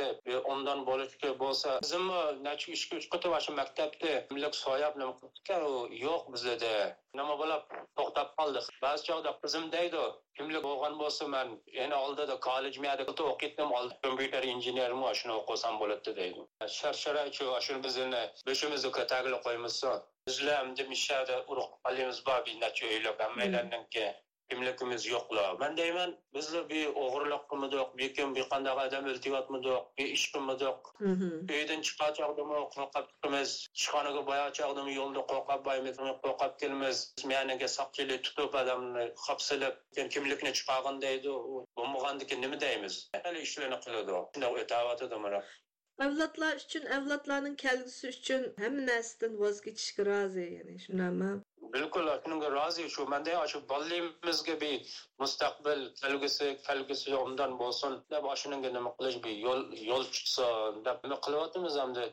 [0.54, 1.80] undan bo'lishi bo'lsa.
[1.84, 6.72] Bizmi nachi ishga uch qatib shu maktabda millat soyab nima qildik yo'q bizda.
[7.20, 8.66] Nima bo'lib to'xtab qoldik?
[8.88, 10.04] Ba'zi chog'da qizim deydi
[10.40, 16.16] kimlik bo'lgan bo'lsa man yana oldida kollej miyada o'qitdim oldi kompyuter injenermi shuni o'qisam bo'ladi
[16.20, 16.46] deydi.
[16.80, 19.42] Shart sharoit shu shuni bizni beshimizni tagilib
[20.28, 24.14] Bizler de mişade uruk alimiz var bir neçe öyle ben meylendim ki
[24.50, 25.60] kimlikimiz yokla.
[25.60, 30.32] Ben deymen bizler bir oğurluk kımıdık, bir kim bir kandak adam iltibat mıdık, bir iş
[30.32, 30.76] kımıdık.
[31.50, 37.16] Öyden çıkacak mı korkap kimiz, çıkanıgı bayağı çağdım yolda korkap bayımız, korkap kelimiz.
[37.26, 39.76] Meyanege sakçili tutup adamını hapsilip,
[40.10, 43.10] kimlikini çıkağın deydi, bu muğandaki nimi deyimiz.
[43.26, 44.14] Öyle işlerini kılıdı.
[44.34, 45.44] Şimdi ötavat edemirik.
[46.06, 51.32] Avlodlar uchun avlodlarning kelgusi uchun hamma narsadan voz kechishga rozi ya'ni shunaqmi
[51.74, 53.06] bilkul shunga rozi shu.
[53.14, 54.76] Manda shu bolaligimizga bir
[55.24, 61.18] mustaqbil kelgusi kelgusi undan bo'lsin deb shunga nima qilish bir yo'l yo'l chiqsin deb nima
[61.26, 62.06] qilyapmiz hamda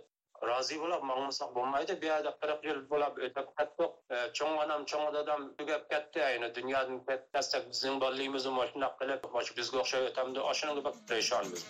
[0.50, 1.98] rozi bo'lib mangmasak bo'lmaydi.
[2.02, 6.24] Bu yerda qirq yil bo'lib o'tib ketdik e, cho'ng onam cho'ng dadam tugab ketdi.
[6.30, 10.46] Ayni dunyodan ketsak bizning bolaligimizni mana shunaqa qilib bizga o'xshab o'tamdi.
[10.60, 11.68] Shunga bir parishonmiz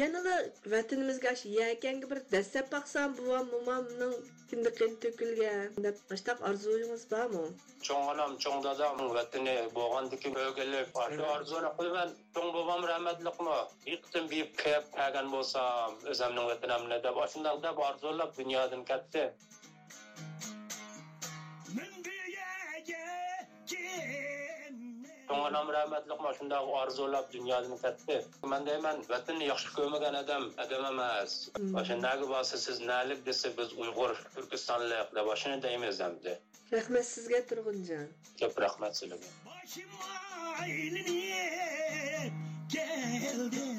[0.00, 0.34] yanala
[0.72, 4.14] vatanimizga shu yakanga bir dastlab baqsam buvam momamning
[4.50, 7.42] kindiqin to'kilgan deb qishtaq orzuyingiz bormi
[7.88, 13.58] cho'ng onam cho'ng dadam vatani bo'lgandiki o'gilib shu orzuni qilman cho'ng bobom rahmatliqmi
[13.92, 19.26] yiqdim biyib qiyib qolgan bo'lsam o'zimning vatanimni deb shundoq deb orzulab dunyodan ketdi
[25.30, 28.16] Onam rahmatlik mana shundoq orzulab dunyodan ketdi.
[28.52, 31.36] Men deyman, vatanni yaxshi ko'rmagan odam odam emas.
[31.82, 36.32] O'shandaga bo'lsa siz nalik desa biz Uyg'ur, Turkistonlik deb shuni deymiz endi.
[36.76, 38.06] Rahmat sizga Turg'unjon.
[38.40, 39.28] Ko'p rahmat sizlarga.
[42.74, 43.69] keldi.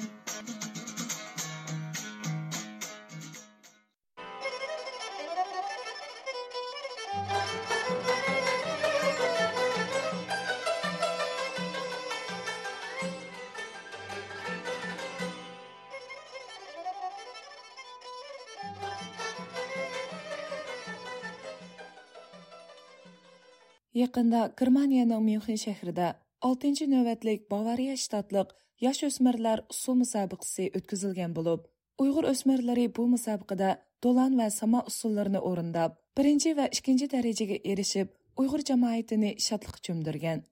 [23.94, 26.06] Yaqında Germaniyaning Myunxen shahrida
[26.40, 28.48] 6 navbatlik Bavariya shtatlik
[28.84, 31.60] yosh o'smirlar usul musobaqasi o'tkazilgan bo'lib,
[32.02, 33.70] Uyg'ur o'smirlari bu musobaqada
[34.04, 38.08] dolan va samo usullarini o'rindab, birinchi va ikkinchi darajaga erishib,
[38.40, 40.42] Uyg'ur jamoatini shodlik cho'mdirgan.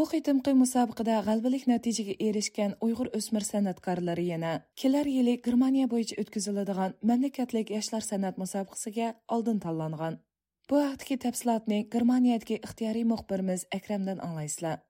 [0.00, 6.94] Bu qitimqi musobaqada g'albalik natijaga erishgan Uyg'ur o'smir san'atkorlari yana kelar yili Germaniya bo'yicha o'tkaziladigan
[7.10, 10.16] mamlakatlik yoshlar san'at musobaqasiga oldin tanlangan.
[10.70, 14.80] Bu haqdagi tafsilotni Germaniyadagi ixtiyoriy muxbirimiz Akramdan anglaysizlar.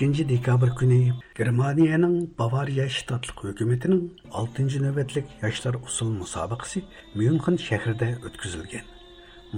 [0.00, 4.04] Ikkinchi dekabr kuni germaniyaning bavariya shtatlik hukumatining
[4.40, 6.80] oltinchi navbatlik yoshlar usul musobaqasi
[7.18, 8.86] myunxen shahrida o'tkazilgan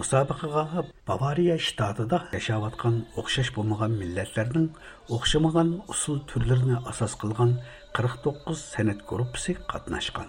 [0.00, 4.68] musobaqaga bavariya shtatida yashayotgan o'xshash bo'lmagan millatlarning
[5.16, 7.56] o'xshamagan usul turlarini asos qilgan
[8.02, 10.28] 49 san'at guruhi qatnashgan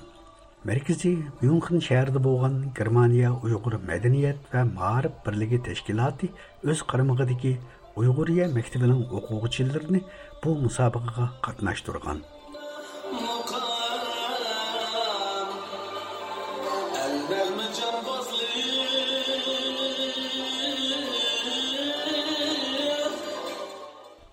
[0.70, 6.36] markaziy myunxen shahrida bo'lgan germaniya uyg'ur madaniyat va ma'rif birligi tashkiloti
[6.70, 7.54] o'z qaramog'idagi
[8.02, 10.00] uyg'uriya maktabining o'quvchilarini
[10.44, 12.20] bu musobaqaga qatnashtirgan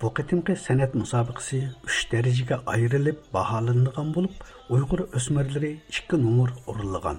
[0.01, 4.35] bu qitimqi san'at musobaqasi uch darajaga ayrilib baholangan bo'lib
[4.75, 7.19] uyg'ur o'smirlari ikki nomer o'rinlagan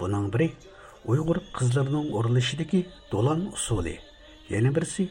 [0.00, 0.48] buning biri
[1.12, 2.80] uyg'ur qizlarining o'rinlashidagi
[3.12, 3.94] do'lon usuli
[4.54, 5.04] yana birisi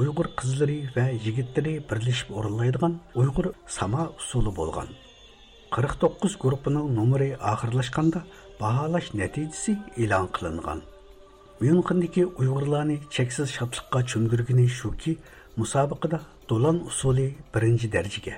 [0.00, 3.46] uyg'ur qizlari va yigitlari birlashib o'rinlaydigan uyg'ur
[3.78, 4.88] sama usuli bo'lgan.
[5.76, 8.20] 49 guruhining nomeri oxirlashganda
[8.62, 10.80] baholash natijasi e'lon qilingan.
[11.60, 15.12] Myunxendagi uyg'urlarni cheksiz shodlikqa cho'mdirgani shuki
[15.60, 16.18] musobaqada
[16.50, 18.36] do'lon usuli birinchi darajaga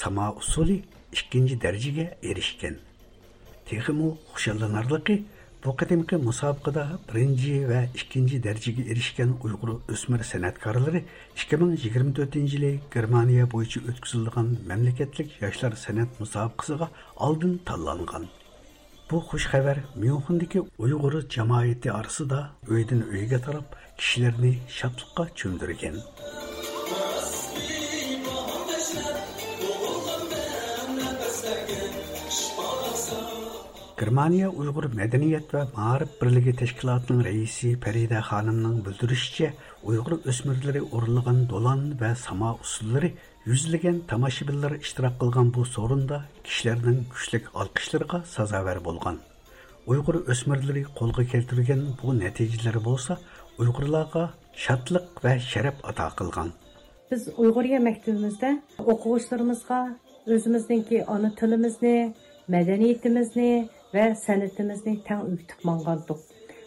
[0.00, 0.76] samo usuli
[1.16, 2.76] ikkinchi darajaga erishgan.
[3.68, 5.16] Texmu xushallanarligi
[5.68, 11.00] bu qadimki musobaqada birinchi va ikkinchi darajaga erishgan uyg'ur o'smir san'atkorlari
[11.42, 16.88] 2024 yili germaniya bo'yicha o'tkazilgan mamlakatlik yoshlar san'at musobaqasiga
[17.26, 18.24] oldin tanlangan.
[19.10, 22.40] Bu xush xabar myunxendagi uyg'ur jamoati orasida
[22.74, 23.66] uydan uyga tarab
[23.98, 25.96] kishilarni shodlikqa cho'mdirgan
[33.98, 39.48] Germaniya Uyghur Мәдәният ва Маариф Бирлиги тәшкилатының рәисе Фәрида ханымның белдерүчә,
[39.82, 43.10] Uyghur өсмирләре урынлаган долан ва сама усуллары
[43.44, 49.18] yüzлеген тамашибинлар иштирак кылган бу сорунда кишилернең күчлек алкышларга сазавар булган.
[49.90, 53.18] Uyghur өсмирләре колга келтирген бу нәтиҗәләр булса,
[53.58, 56.52] уйгырларга шатлык ва шәрәп ата кылган.
[57.10, 59.80] Biz Uyg'uriya maktabimizda o'quvchilarimizga
[60.28, 62.14] o'zimizningki ona tilimizni,
[62.52, 63.50] madaniyatimizni
[63.94, 66.18] va san'atimizni tən o'kitib mangandik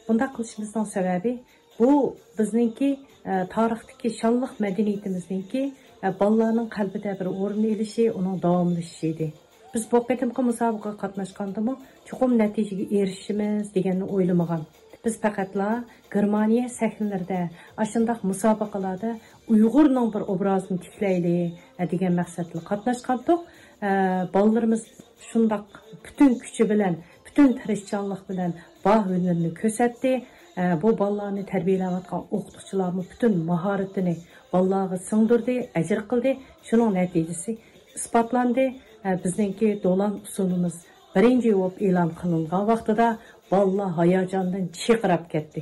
[0.08, 1.32] Bunda qilishimizning sababi
[1.80, 1.92] bu
[2.40, 2.90] bizningki
[3.26, 5.62] e, tarixdagi shonliq madaniyatimizningki
[6.06, 9.28] e, bolalarning qalbida bir orun elishi uning davomlashishi edi
[9.74, 11.74] biz bu qədimki musobaqaga qatnaşqandımı,
[12.08, 14.64] çoxum natijaga erişimiz deganni o'ylamagan
[15.06, 15.84] biz faqatla
[16.14, 19.16] Germaniya səhnələrdə, aşındaq müsabiqələrdə
[19.52, 21.38] Uyğurның bir obrazını tikləyli
[21.92, 23.40] degan məqsədlə qatnaşqandıq.
[24.34, 24.84] Balalarımız
[25.32, 25.64] şundaq
[26.06, 28.54] bütün gücü bilan, bütün tirishchanlik bilan
[28.86, 30.22] bağ hünərini göstərdi.
[30.84, 34.16] Bu balalarını tərbiyələyətən oxutucularımız bütün maharetini
[34.54, 36.36] balalara sındırdı, əcr qıldı.
[36.64, 37.58] Şunun nəticəsi
[37.96, 38.70] isbatlandı.
[39.24, 40.74] Bizdəki dolan usulumuz
[41.16, 43.18] birinci olub elan qılınğan vaxtıda
[43.52, 45.62] Valla hayajondan chiqirab ketdi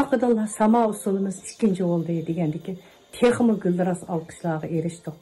[0.00, 2.72] oqidalar sama usulimiz ikkinchi bo'ldi degandiki
[3.18, 5.16] texmi guldiras olqishlarga erishdik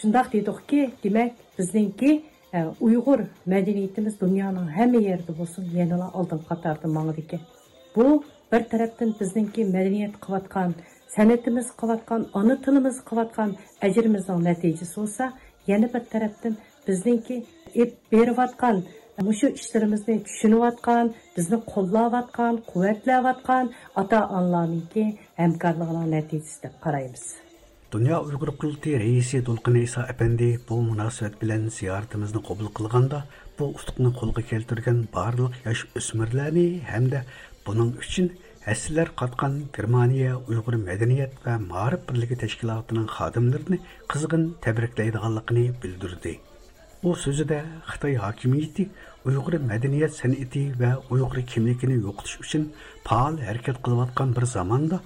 [0.00, 2.10] ki, dedikki demak bizningki
[2.56, 3.20] e, uyg'ur
[3.52, 7.40] madaniyatimiz dunyoning hamma yerida bo'lsin yanala oldin qatorda mangdi
[7.96, 10.70] bu bir tarafdan bizningki madaniyat qilayotgan
[11.16, 13.50] san'atimiz qilayotgan ona tilimiz qilayotgan
[13.86, 15.24] ajrimizning natijasi bo'lsa
[15.72, 16.54] yana bir tarafdan
[16.88, 17.36] bizningki
[18.12, 18.76] berayotgan
[19.20, 23.70] mushu ishlarimizni tushunayotgan bizni qo'llayotgan quvvatlayotgan
[24.02, 25.04] ota onalarniki
[25.40, 27.24] hamkorligining natijasi deb qaraymiz
[27.94, 33.18] dunyo uyg'ur qurultiyi raisi to'lqin iso apandi bu munosabat bilan ziyoratimizni qabul qilganda
[33.58, 37.20] bu ustuqni qo'lga keltirgan barliq yosh o'smirlarni hamda
[37.66, 38.32] buning uchun
[38.72, 46.38] әсілер қатқан Германия ұйғыр мәдениет вә марып бірлігі тәшкілатының қадымдарын қызғын тәбіріклейдіғанлығыны білдірді.
[47.02, 48.84] U so'zida Xitoy hokimiyati
[49.26, 52.62] Uyg'ur madaniyat san'ati va Uyg'ur kimligini yo'qotish uchun
[53.08, 55.00] faol harakat qilayotgan bir zamonda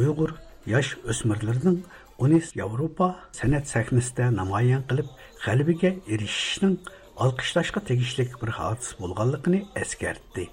[0.00, 0.30] Uyg'ur
[0.72, 1.78] yosh o'smirlarning
[2.24, 3.06] uni Yevropa
[3.38, 5.08] san'at sahnasida namoyon qilib
[5.44, 6.76] g'alabaga erishishning
[7.24, 10.44] olqishlashga tegishli bir hodis bo'lganligini eskartdi.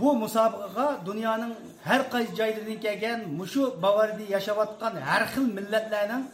[0.00, 1.54] Bu musobaqaga dunyoning
[1.88, 6.24] har qaysi joylaridan kelgan mushu Bavariyada yashayotgan har xil millatlarning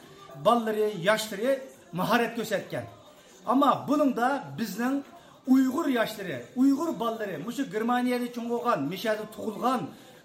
[0.47, 1.51] bolalari, yoshlari
[2.01, 2.85] mahorat ko'rsatgan.
[3.47, 5.05] Ama bunun da bizden
[5.47, 9.81] Uygur yaşları, Uygur balları, muşu Germaniyada çoğulgan, Mişada tuğulgan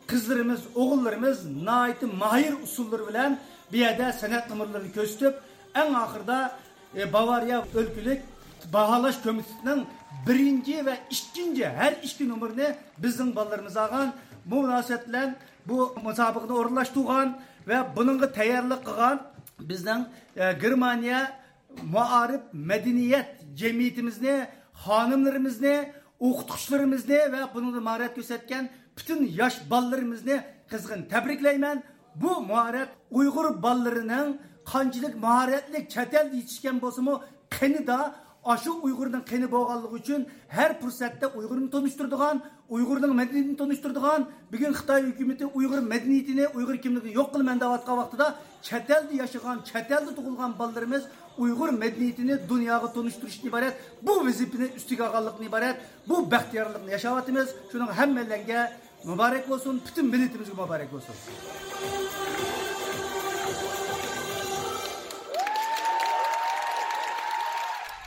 [0.08, 3.40] kızlarımız, oğullarımız naiti mahir usulları bilen
[3.74, 5.42] bir yerde senet kımırlarını köstüp
[5.76, 6.60] en ahırda
[6.96, 8.22] e, Bavarya Ölkülük
[8.74, 9.88] Bahalaş Komitesi'nin
[10.28, 14.14] birinci ve ikinci her iki numarını bizim ballarımız ağan
[14.46, 19.22] bu münasebetle bu müsabakını orunlaştırgan ve bununla tayarlık kılgan
[19.60, 21.40] bizden e, Germaniya
[21.84, 30.38] muarip medeniyet cemiyetimizne, hanımlarımızne, o'qituvchilarimizni va bunga mahorat ko'rsatgan butun yosh bolalarimizni
[30.72, 31.78] qizg'in tabriklayman
[32.22, 34.30] bu mahorat uyg'ur bolarining
[34.72, 37.14] qanchalik mahoratli chet elda yetishgan bo'lsinu
[37.58, 38.00] qanida
[38.46, 45.48] aşı Uygur'un qani bo'lganligi uchun har fursatda Uygur'ni tanıştırdıgan, Uygur'un madaniyatini tanıştırdıgan, bugün Xitoy hukumatı
[45.48, 51.04] Uygur madaniyatini, Uygur kimligini yo'q qilman deyotgan vaqtida chet elda yashagan, chet elda tug'ilgan bolalarimiz
[51.38, 55.78] Uygur madaniyatini dunyoga tanıştırishdan iborat bu vazifani ustiga olganlikdan iborat
[56.10, 57.48] bu baxtiyorlikni yashayapmiz.
[57.72, 58.60] Shuning hammalarga
[59.04, 60.90] muborak bo'lsin, butun millatimizga muborak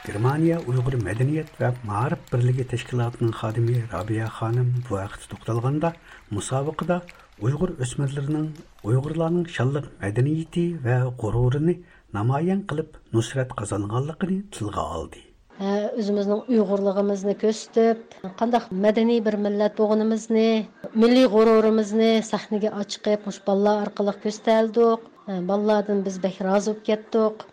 [0.03, 5.93] Германия Уйғур мәдениет ва мәгариф берлеге тәшкилатының хадими Рабия ханым бу вакытта тукталганда
[6.35, 6.97] мусабакада
[7.39, 8.49] Уйғур өсмерләренең
[8.83, 11.71] Уйғурларның шанлык мәдәнияте ва горурын
[12.19, 15.23] намаян кылып нусрат казанганлыгын тилгә алды.
[15.63, 20.67] Өзіміздің ұйғырлығымызны көстіп, қандақ мәдени бір милләт болғанымызны,
[20.99, 25.07] милли ғұрурымызны сахнеге ашқып, мұш балла арқылық көстәлдік.
[25.47, 27.47] Балладың біз бәк разы болып кеттік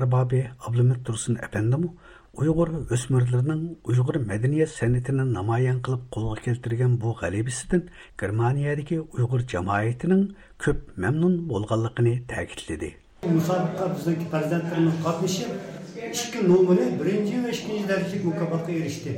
[0.00, 1.88] arbobi ablimid tursun apandimu
[2.42, 7.82] uyg'ur o'smirlarining uyg'ur madaniyat san'atini namoyon qilib qo'lga keltirgan bu g'alabasidan
[8.22, 10.24] germaniyadagi uyg'ur jamoatining
[10.64, 12.90] ko'p mamnun bo'lganligini ta'kidladi
[13.36, 15.50] musobaqa bizniki farzandlarimiz qatnashib
[16.12, 19.12] ikki nomini birinchi va ikkinchi darajalik mukofotga erishdi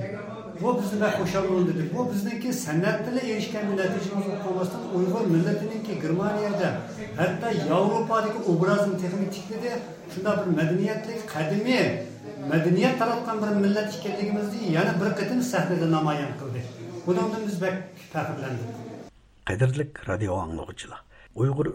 [0.62, 1.94] bu bizni bak hoşallandırdı.
[1.94, 6.80] Bu bizniki sanat ile erişken bir neticemiz olmasından Uygur milletininki Germaniyada
[7.16, 9.44] hatta Avrupa'daki obrazını teknik.
[10.14, 12.02] Şunda bir medeniyetli kadimi
[12.50, 14.72] medeniyet taratkan bir millet işkenliğimizdi.
[14.72, 16.58] Yani bir kıtım sahnede namayan kıldı.
[17.06, 17.84] Bundan biz bak
[21.34, 21.66] uyg'ur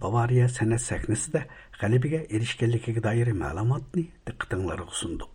[0.00, 1.42] bavariya san'at sahnasida
[1.80, 5.30] g'alabaga erishganligiga doir ma'lumotni diqqatinglarga sundiq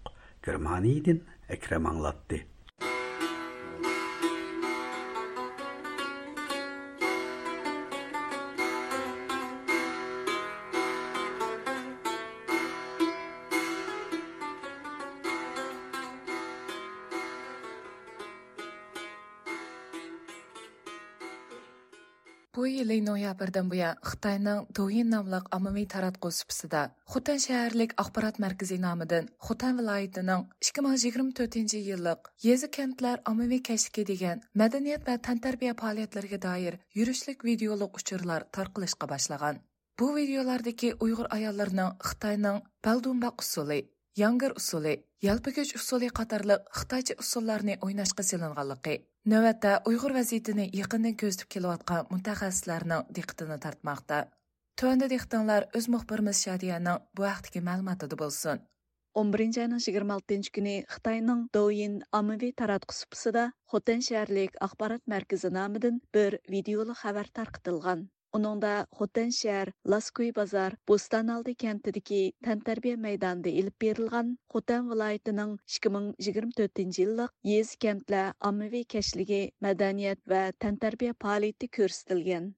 [22.93, 26.82] 2021 buyon Xitoyning Douyin nomliq ommaviy taratqu supisida
[27.13, 35.08] Xotan shaharlik axborot markazi nomidan Xotan viloyatining 2024 yillik yezi kentlar ommaviy kashligi degan madaniyat
[35.08, 39.56] va tantarbiya faoliyatlariga doir yurishlik videoliq uchurlar tarqalishga boshlagan.
[39.99, 43.79] Bu videolardagi Uyg'ur ayollarining Xitoyning Baldumbaq usuli,
[44.21, 48.95] Yangir usuli, Yalpigich usuli qatorliq Xitoycha usullarni o'ynashga silinganligi
[49.31, 54.17] Növətdə Uyğur vəziyyətini көздіп gözləb kelyotqan mütəxəssislərinin diqqətini tartmaqda.
[54.81, 58.59] Төәнді диқтанлар өз мұхбіріміз Шадияның бұ әқтігі мәліматыды болсын.
[59.21, 66.41] 11 айның 26 күні Қытайның Доуин Амыви таратқы сұпысыда Хотен шәрлік ақпарат мәркізі намыдың бір
[66.51, 68.32] видеолы хабар тарқытылған videoli xabar tarqatilgan.
[68.37, 77.34] Уныңда Хотен шәһәр, Ласкуй базар, Бостаналды кентидәге тантәрбия мәйданында илеп берилгән Хотен вилаятының 2024 еллык
[77.50, 82.48] ез кентләр аммави кәшлеге мәдәният ва тантәрбия фәалияте күрсәтелгән.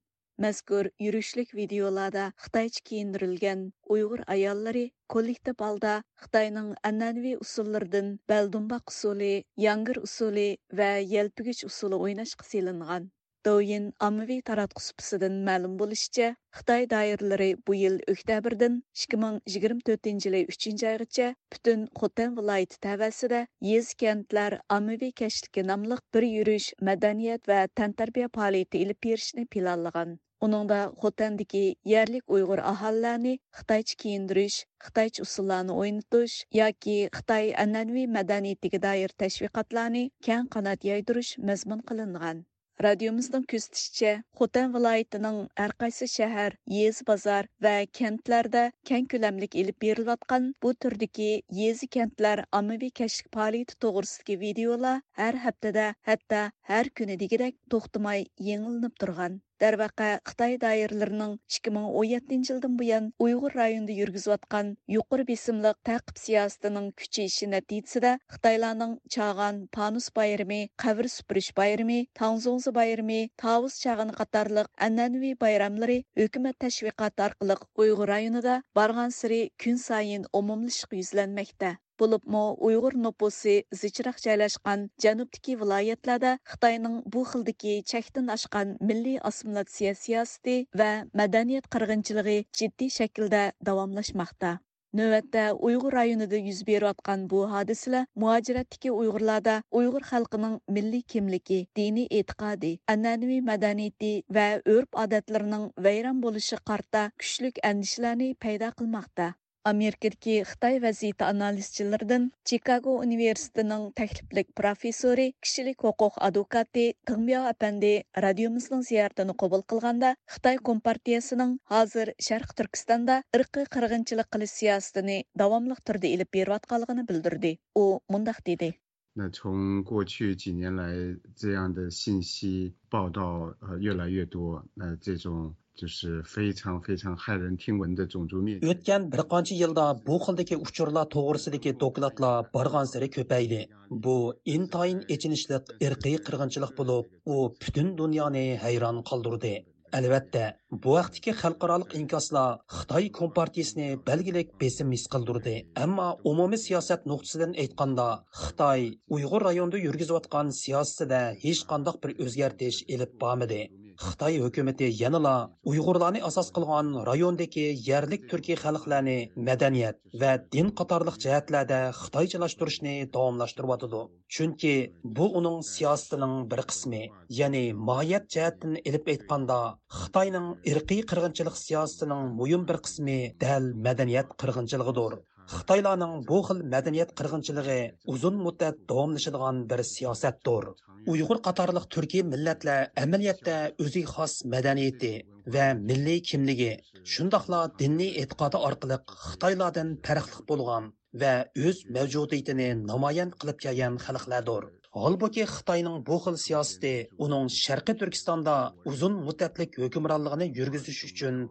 [0.45, 9.33] Мәзкур йөрүшлек видеоларда Хытайча киендирилгән уйгыр аяллары коллектив алда Хытайның аннанви усуллардан Бәлдумбак усулы,
[9.67, 10.47] Яңгыр усулы
[10.81, 13.11] ва Йелпигич усулы уйнашкы селинган.
[13.46, 16.28] Douyin ommaviy taratquv supisidan ma'lum bo'lishicha,
[16.60, 24.56] Xitoy doiralari bu yil oktabrdan 2024 yili 3 oygacha butun Xotan viloyati tavasida yez kentlar
[24.76, 30.16] ommaviy kashligi nomliq bir yurish madaniyat va tantarbiya faoliyati ilib berishni planlagan.
[30.48, 39.16] Уныңда Хотандагы yerlik Уйгыр аһалларны Хитайча киендириш, Хитайча усулларны ойнатыш yoki Xitoy an'anaviy madaniyatiga doir
[39.24, 42.44] tashviqotlarni keng qanot yaydirish mazmun qilingan.
[42.84, 45.36] Радиомыздың күстіше, Хотан әр
[45.66, 52.92] әрқайсы шәһәр, ез базар ва кентләрдә кән күләмлек еліп торган бу төрдәге ез кентләр аммави
[53.00, 59.40] кәшф фаалияте тогрысындагы видеолар һәр һәптәдә, хәтта һәр көне дигәрәк тохтымай яңгылынып торган.
[59.55, 59.55] to'xtamay yengilnib turgan.
[59.61, 68.13] Дәрвәқә Қытай дайырларының 2017 жылдан буян Уйғур районында йөргизәткән юқор бесимлек тәқиб сиясәтенең күчәйеше нәтиҗәсендә
[68.33, 76.57] Хытайларның Чаган, Панус байрамы, Кабр сүприш байрамы, Таңзоңзы байрамы, Тавыз чагыны катарлык әнәнви байрамлары хөкүмәт
[76.65, 81.77] тәшвиқат аркылы Уйғур районында барган сыры көн сайын умумлашып йөзләнмәктә.
[82.01, 83.51] Булыпмы Уйғур нопусы
[83.81, 90.89] зичрак жайлашкан janubdagi viloyatlarda Xitoyning bu xildagi chekdan oshgan milliy assimilyatsiya siyosati va
[91.21, 94.57] madaniyat qirg'inchiligi jiddiy shaklda davomlashmoqda.
[94.99, 102.71] Növətdə Uyğur rayonunda yüz beriyotgan bu hadisalar muajiratdagi Uyg'urlarda Uyg'ur xalqining milliy kimligi, diniy e'tiqodi,
[102.93, 109.29] an'anaviy madaniyati va urf-odatlarining vayron bo'lishi qarta kuchlik andishalarni paydo qilmoqda.
[109.69, 117.91] Amerikadagi Xitoy vaziyati analizchilaridan Chikago universitetining takliflik professori, kishilik huquq advokati Tingbiao apandi
[118.25, 126.07] radiomizning ziyoratini qabul qilganda Xitoy kompartiyasining hozir Sharq Turkistonda irqiy qirg'inchilik qilish siyosatini davomli turda
[126.15, 127.53] ilib berayotganligini bildirdi.
[127.75, 128.73] U mundaq dedi:
[129.13, 130.93] 那从过去几年来，
[131.35, 138.67] 这样的信息报道呃越来越多，那这种 就是非常非常骇人听闻的种族灭绝。
[138.73, 143.61] Өткен bir qancha yilda bu xildagi uchurlar to'g'risidagi dokladlar bargan sari ko'paydi.
[144.03, 144.15] Bu
[144.55, 149.55] intayin echinishliq irqiy qirg'inchilik bo'lib, u butun dunyoni hayron qoldirdi.
[149.99, 150.43] albatta
[150.83, 158.07] bu vaqtdagi xalqaroliq inkoslar xitoy kompartiyasini belgilik besim his qildirdi ammo umumiy siyosat nuqtasidan aytganda
[158.43, 158.85] xitoy
[159.15, 163.61] uyg'ur rayonida yurgizayotgan siyosatida hech qanday bir o'zgartish ilib bormadi
[164.04, 165.34] Xitoy hukumati yanala
[165.70, 169.18] uyg'urlarni asos qilgan rayondagi yerlik turkiy xalqlarni
[169.48, 174.02] madaniyat va din qatorliq jihatlarda xitoychalashtirishni davomlashtiryotidi
[174.34, 174.74] chunki
[175.16, 177.02] bu uning siyosatining bir qismi
[177.40, 179.58] ya'ni mohiyat jihatdan ilib aytganda
[180.00, 185.18] xitoyning irqiy qirg'inchilik siyosatining muhim bir qismi dal madaniyat qirg'inchiligidir.
[185.54, 187.80] Xitoylarning bu xil madaniyat qirg'inchiligi
[188.14, 190.64] uzun muddat davomlashadigan bir siyosatdir.
[191.12, 195.12] Uyg'ur qatorliq turkiy millatlar amaliyotda o'ziga xos madaniyati
[195.54, 196.72] va milliy kimligi
[197.14, 200.90] shundoqla diniy e'tiqodi orqali xitoylardan farqli bo'lgan
[201.20, 201.34] va
[201.66, 204.64] o'z mavjudiyatini namoyon qilib kelgan xalqlardir.
[205.02, 206.92] Holbuki Xitoyning bu xil siyosati
[207.24, 208.54] uning Sharqiy Turkistonda
[208.92, 211.42] uzun muddatlik hukmronligini yurgizish uchun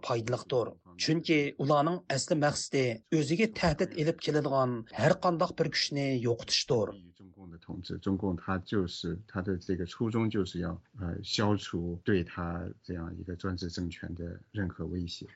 [0.95, 1.03] foydaliqdir.
[1.05, 2.85] Chunki ularning asli maqsadi
[3.19, 4.71] o'ziga tahdid elib keladigan
[5.01, 6.89] har qanday bir kuchni yo'qotishdir.
[7.61, 15.27] 统治，中共它就是它的这个初衷就是要呃消除对它这样一个专制政权的任何威胁。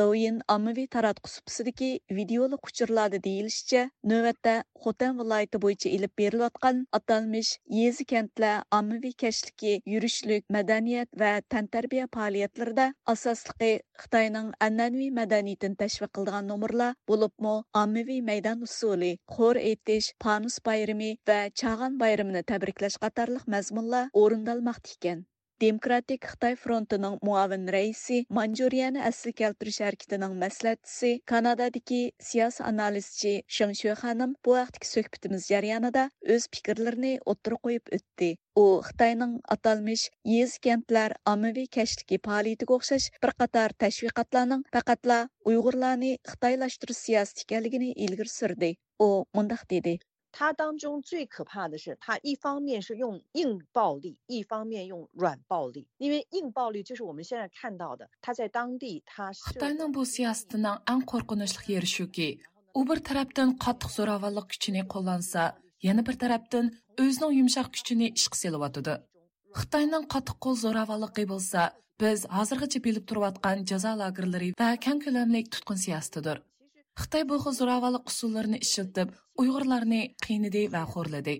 [0.00, 1.88] Douyin ommaviy taratqush supisidagi
[2.18, 3.80] videolik uchurlarda deyilishicha,
[4.12, 4.52] navbatda
[4.84, 12.86] Xotan viloyati bo'yicha ilib berilayotgan atalmish yezi kentlar ommaviy kashligi, yurishlik, madaniyat va tantarbiya faoliyatlarida
[13.14, 13.70] asosligi
[14.04, 21.38] Xitoyning an'anaviy madaniyatini tashviq qiladigan nomerlar bo'libmi ommaviy maydon usuli, qo'r etish, panus bayrami va
[21.64, 25.22] chag'an bayramini tabriklash qatorliq mazmunlar o'rindalmoqda ekan.
[25.62, 34.34] Xitoy frontining muavin raisi, Manjuriyani asli keltirish harakatining maslahatchisi, Kanadadagi siyosiy analizchi Shang Shui xonim
[34.42, 38.32] bu vaqtdagi suhbatimiz jarayonida o'z fikrlarini o'ttirib qo'yib o'tdi.
[38.62, 47.04] U Xitoyning atalmish yez kentlar ommaviy kashligi faoliyatiga o'xshash bir qator tashviqotlarning faqatla Uyg'urlarni xitoylashtirish
[47.06, 48.78] siyosati ekanligini ilgari surdi.
[49.06, 50.00] U mundaq dedi:
[50.31, 55.87] 它当中最可怕的是，它一方面是用硬暴力，一方面用软暴力。
[55.97, 59.41] 因为硬暴力就是我们现在看到的，它在当地它是。
[59.49, 62.39] Xitoyning bu siyosatining eng qo'rqinchli yeri shuki,
[62.75, 65.55] u bir tarafdan qattiq zo'ravonlik kuchini qo'llansa,
[65.87, 66.65] yana bir tarafdan
[66.99, 68.93] o'zining yumshoq kuchini ishqa selyotidi.
[69.59, 71.61] Xitoyning qattiq qo'l zo'ravonligi bo'lsa,
[72.01, 76.37] biz hozirgacha bilib turayotgan jazo lagerlari va keng ko'lamli tutqun siyosatidir.
[77.00, 81.34] Xitoy bu xil zo'ravonlik usullarini ishlatib, Uyg'urlarni qiynidi va xo'rladi.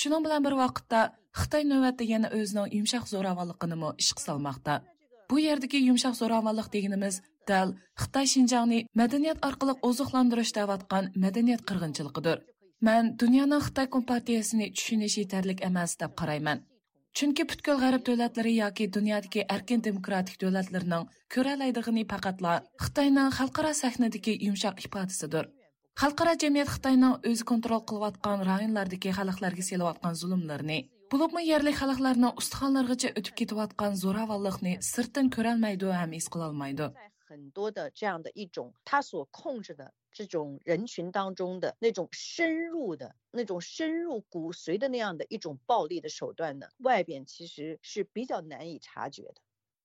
[0.00, 1.00] Shuning bilan bir vaqtda
[1.40, 4.74] Xitoy navbatda yana o'zining yumshoq zo'ravonligini ishqa solmoqda.
[5.30, 7.18] Bu yerdagi yumshoq zo'ravonlik deganimiz
[7.50, 12.38] dal Xitoy Shinjongni madaniyat orqali oziqlantirish deyotgan madaniyat qirg'inchiligidir.
[12.86, 16.62] Men dunyoning Xitoy kompartiyasini tushunish yetarlik emas deb qarayman.
[17.16, 24.82] Chunki butkul g'arb davlatlari yoki dunyodagi erkin demokratik davlatlarning ko'ralaydig'ini faqatla Xitoyning xalqaro sahnadagi yumshoq
[24.84, 25.48] ifodasidir.
[26.02, 30.78] Xalqaro jamiyat Xitoyning o'zi kontrol qilayotgan rayonlardagi xalqlarga selayotgan zulmlarni,
[31.14, 36.92] bo'libmi yerlik xalqlarning ustixonlargacha o'tib ketayotgan zo'ravonlikni sirtdan ko'rolmaydi ham his qilolmaydi.
[37.35, 49.35] 很多的这样的一种他所控制的这种人群当中的那种深入的那种深入骨髓的那样的一种暴力的手段呢，外边其实是比较难以察觉的。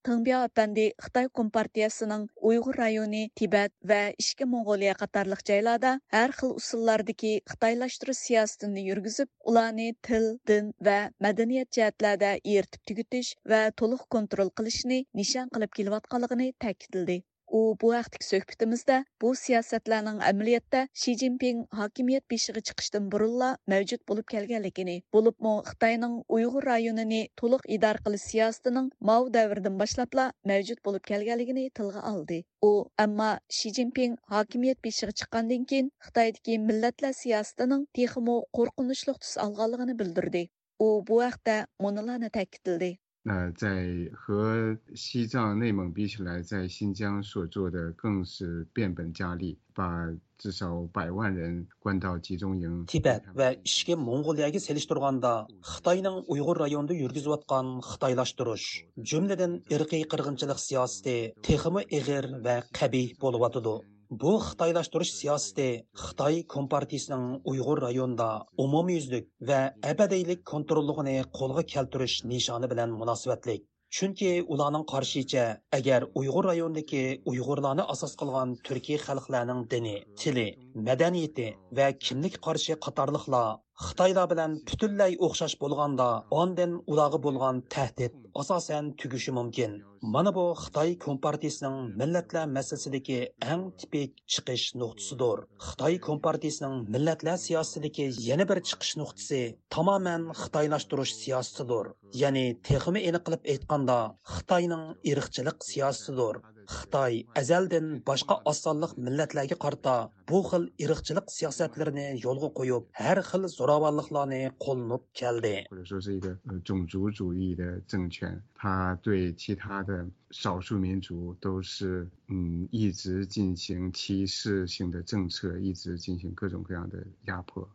[0.07, 7.42] Тыңбия әпәнди Xitoy Компартиясының Уйғур районы, Тибет ва Ишке Монголия қатарлық жайларда һәр хил усуллардагы
[7.42, 15.02] Xitoylashtirish siyosatini yurgizib, ularni til, din va madaniyat jihatlarda eritib tugutish va to'liq kontrol qilishni
[15.11, 17.24] nishon qilib kelayotganligini ta'kidladi.
[17.59, 24.27] U bu vaqtdagi suhbatimizda bu siyosatlarning amaliyotda shi zinpin hokimiyat beshiga chiqishdan burunla mavjud bo'lib
[24.33, 31.65] kelganligini bo'libmi xitoyning uyg'ur rayonini to'liq idora qilish siyosatining mao davridan boshlabla mavjud bo'lib kelganligini
[31.79, 32.39] tilga oldi.
[32.69, 32.71] U
[33.05, 33.29] ammo
[33.59, 40.43] shi zinpin hokimiyat beshiga chiqqandan keyin xitoydagi millatlar siyosatining texmo qo'rqinchli tus olganligini bildirdi.
[40.85, 42.91] U bu vaqtda munolarni ta'kidladi.
[43.24, 50.09] 那在和西藏、内蒙比起来，在新疆所做的更是变本加厉，把
[50.39, 52.88] 至少百万人关到集中营。
[52.88, 62.41] Tibet va ishki Mong'oliyaga selishtirganda Xitoyning Uyg'ur rayonida yurgizayotgan Xitoylashtirish, jumladan irqiy qirg'inchilik siyosati texmi ig'ir
[62.43, 63.76] va qabih bo'lyotidi.
[64.12, 65.66] Bu Xitoylashtirish siyosati
[65.99, 68.26] Xitoy Kompartiyasining Uyg'ur rayonida
[68.64, 69.59] umumyuzlik va
[69.91, 73.62] abadiylik kontrolligini qo'lga keltirish nishoni bilan munosabatlik.
[73.97, 75.45] Chunki ularning qarshicha
[75.78, 80.47] agar Uyg'ur rayonidagi Uyg'urlarni asos qilgan turkiy xalqlarning dini, tili,
[80.89, 81.47] madaniyati
[81.80, 83.47] va kimlik qarshi qatorliqlar
[83.88, 86.07] xitoylar bilan butunlay o'xshash bo'lganda
[86.41, 89.71] ondan ularga bo'lgan tahdid asosan tugishi mumkin.
[90.13, 93.19] Mana bu xitoy kompartiyasining millatlar masalasidagi
[93.53, 95.38] eng tipik chiqish nuqtasidir.
[95.67, 99.41] Xitoy kompartiyasining millatlar siyosatidagi yana bir chiqish nuqtasi
[99.75, 101.86] tamoman xitoylashtirish siyosatidir.
[102.21, 103.99] Ya'ni texmi aniq qilib aytganda
[104.36, 106.36] xitoyning irqchilik siyosatidir.
[106.74, 109.94] xitoy azaldan boshqa osonliq millatlarga qarta
[110.30, 127.68] bu xil irqchilik siyosatlarini yo'lga qo'yib har xil zo'ravonliklarni qo'llanib keldi 或者说是一个呃种族主义的政权，它对其他的少数民族都是嗯一直进行歧视性的政策，一直进行各种各样的压迫。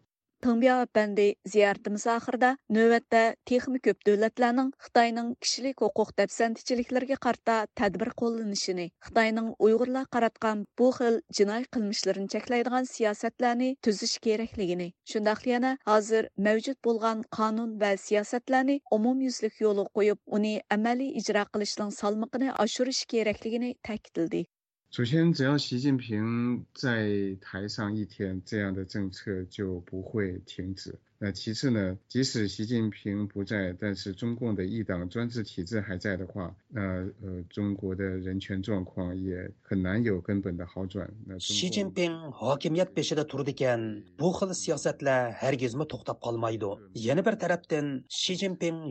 [0.44, 3.20] Тыңбия әпәнди зияртimiz ахырда нөвәттә
[3.50, 11.16] техми көп дәүләтләрнең Хитаенның кишилек хукук дәпсәндичлекләргә карта тәдбир кулланышыны, Хитаенның уйгырлар караткан бу хил
[11.38, 19.62] җинай кылмышларын чәкләйдиган сиясәтләрне төзиш кирәклегене, шундый яна хәзер мәвҗүд булган канун ва сиясәтләрне умумйөзлек
[19.64, 24.44] юлы куеп, уни әмәли иҗра кылышның салмыгын ашырыш кирәклегене тәэкидлedi.
[24.96, 30.98] 首先，只要习近平在台上一天，这样的政策就不会停止。
[31.18, 36.82] 那其次呢，即使习近平不在，但是中共的一党专制体制还在的话，那
[37.22, 41.08] 呃，中国的人权状况也很难有根本的好转。
[41.26, 46.70] 那习近平 hakimiyat peshida turdi ekan, bu xil siyosatlar hargizmi to'xtab qolmaydi.
[46.94, 48.34] Yana bir tarafdan Xi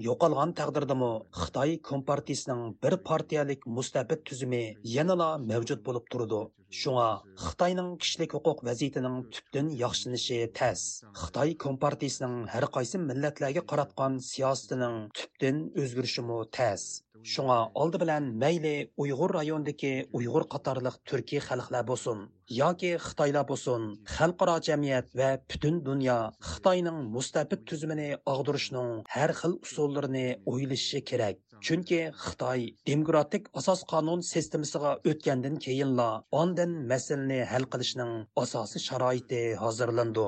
[0.07, 6.41] yo'qolgan taqdirdami Xitoy Kompartiyasining bir partiyalik mustabid tuzumi yanala mavjud bo'lib turdi.
[6.73, 10.85] Шуңа Xitoyning kishilik huquq vaziyatining tubdan yaxshilanishi тәс.
[11.21, 17.04] Xitoy kompartiyasining har qaysi millatlarga qaratgan siyosatining tubdan o'zgarishimi тәс.
[17.25, 18.71] Шуңа алды белән мәйле
[19.01, 22.19] Уйгыр районындагы Уйгыр катарлык төрки халыклар булсын,
[22.57, 26.19] яки Хитайлар булсын, халыкара җәмгыять ва бүтән дөнья
[26.51, 30.19] Хитаенның мустабид түзүмени агдырышның һәр хил усулларын
[30.53, 31.41] ойлашы кирәк.
[31.65, 40.27] Чөнки Хытай демократик асас канун системасыга өткәндән кейинла ондан мәсьәләне хәл кылышның асасы шарайты хәзерланды.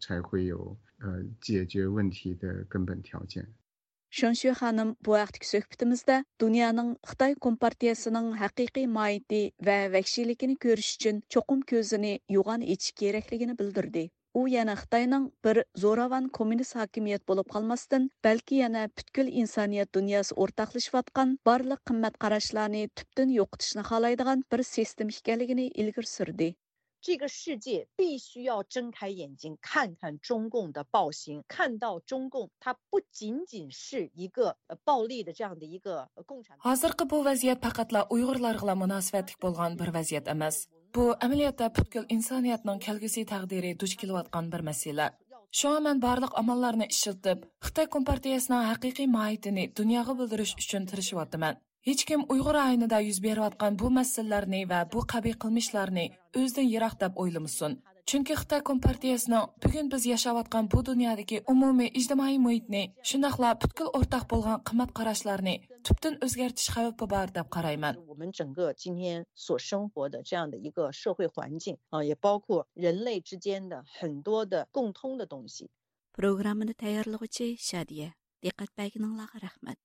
[0.00, 3.46] 推翻中国的专制体制，在中国建立一个呃民主宪政体制，呃之后才才会有呃解决问题的根本条件。
[4.08, 11.60] Шөншü ханым бу вакыттагы сөhбәтебездә дөньяның Хытай компартиясының хакыйкый маһияте ва вәхшилегене күрүш өчен чоқым
[11.66, 14.08] көзене юган ичиш керәклегене белдерде.
[14.32, 20.94] У яна Хытайның бер зораван коммунист хакимият булып калмастан, бәлки яна бүткүл инсаният дөньясы ортаклашып
[21.02, 26.54] аткан барлык кыйммәт карашларны төптән юктышны халайдыган бер система икәнлегене илгир сүрде.
[27.00, 36.58] 这个世界必须要睁开眼睛看看中共的暴行，看到中共它不仅仅是一个呃暴力的这样的一个呃共产。
[36.58, 40.66] Hozirgi bu vaziyat faqatla Uyg'urlarga munosabatlik bo'lgan bir vaziyat emas.
[40.94, 45.06] Bu amaliyotda butkul insoniyatning kelgusi taqdiri duch kelayotgan bir masala.
[45.52, 51.54] Shunga men barliq amallarni ishiltib, Xitoy kompartiyasining haqiqiy mohiyatini dunyoga bildirish uchun tirishyapman.
[51.87, 56.05] hech kim uyg'ur aynida yuz berayotgan bu masalalarni va bu qabiy qilmishlarni
[56.39, 57.77] o'zidan yiroq deb o'ylamasin
[58.09, 64.59] chunki xitoy kompartiyasini bugun biz yashayotgan bu dunyodagi umumiy ijtimoiy muhitni shundoqla butkul o'rtaq bo'lgan
[64.69, 65.55] qimmat qarashlarni
[65.87, 67.95] tubdan o'zgartirish xavfi bor deb qarayman
[76.17, 78.09] programmani tayyorlovchi Shadiya,
[78.43, 79.79] diqqat baygininglarga rahmat.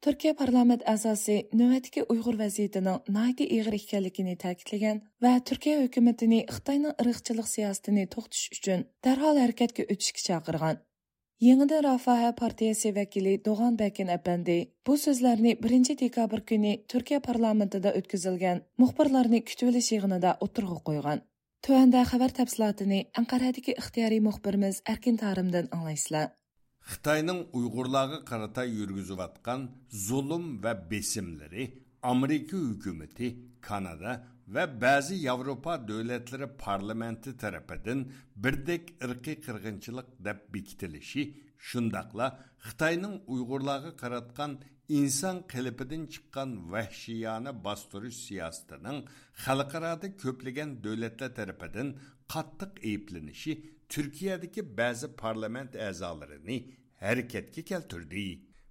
[0.00, 7.48] Turkiya parlament a'zosi navbatdagi Uyg'ur vaziyatining nayta ig'ir ekanligini ta'kidlagan va Turkiya hukumatini Xitoyning irqchilik
[7.54, 10.80] siyosatini to'xtatish uchun darhol harakatga o'tishga chaqirgan.
[11.40, 18.60] Yenidən Rafahə partiyası vəkili Doğan Bəkin əpəndi bu sözlərini 1 dekabr günü Türkiyə parlamentində ötküzülgən
[18.82, 21.22] müxbirlərini kütüveliş yığınında oturğu qoyğan.
[21.64, 26.28] Tövəndə xəbər təfsilatını Anqaradakı ixtiyari müxbirimiz Erkin Tarımdan anlaysınlar.
[26.90, 31.70] Xitayning Uyg'urlarga qarata yurgizayotgan zulm va besimlari
[32.02, 38.00] Amerika hukumati, Kanada va ba'zi Yevropa davlatlari parlamenti tarafidan
[38.44, 41.22] birdek irqiy qirg'inchilik deb bekitilishi,
[41.68, 42.26] shundaqla
[42.66, 44.52] Xitayning Uyg'urlarga qaratgan
[44.98, 48.98] inson qilipidan chiqqan vahshiyona bostirish siyosatining
[49.44, 51.88] xalqaroda ko'plagan davlatlar tarafidan
[52.32, 53.52] qattiq ayblanishi
[53.92, 56.56] Turkiyadagi ba'zi parlament a'zolarini
[57.04, 58.26] harakatga keltirdi.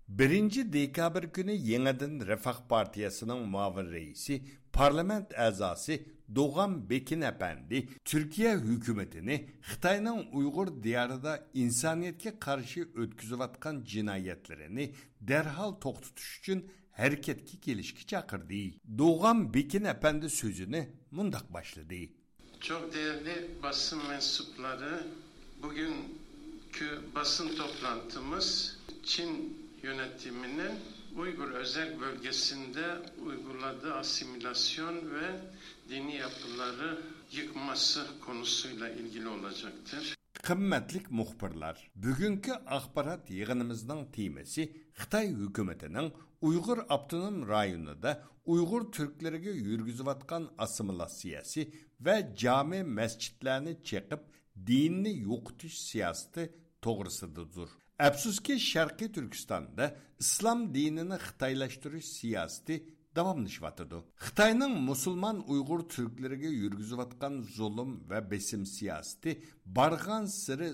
[0.10, 4.42] Birinci dekabr günü yeniden Refah Partiyası'nın muavin reisi,
[4.74, 6.00] parlament əzası
[6.36, 16.72] Doğan Bekin Efendi Türkiye hükümetini Xitay'nın Uygur diyarında insaniyetke karşı ötküzüvatkan cinayetlerini derhal toxtutuş için
[16.92, 18.54] hareketki gelişki çakırdı.
[18.98, 21.96] Doğan Bekin Efendi sözünü mundak başladı.
[22.60, 25.08] Çok değerli basın mensupları,
[25.64, 30.72] bugünkü basın toplantımız Çin yönetiminin
[31.18, 32.86] Uygur özel bölgesinde
[33.26, 35.42] uyguladığı asimilasyon ve
[35.90, 37.02] dini yapıları
[37.32, 40.16] yıkması konusuyla ilgili olacaktır.
[40.34, 51.74] Kımmetlik muhbirlar, bugünkü akbarat yığınımızdan temesi Xitay hükümetinin Uygur Abdunum rayonunda Uygur Türklerine yürgüzüvatkan asimilasiyasi
[52.02, 54.20] ve cami mescitlerini çekip
[54.68, 56.54] dinini yokutuş siyaseti
[56.84, 57.70] doğrusudur.
[58.00, 59.86] Afsuski Sharqiy Turkistonda
[60.24, 62.76] islom dinini xitoylashtirish siyosati
[63.16, 63.98] davomlashyotidi.
[64.26, 69.32] Xitoyning musulmon Uyg'ur turklariga yurgizayotgan zulm va besim siyosati
[69.78, 70.70] bargan siri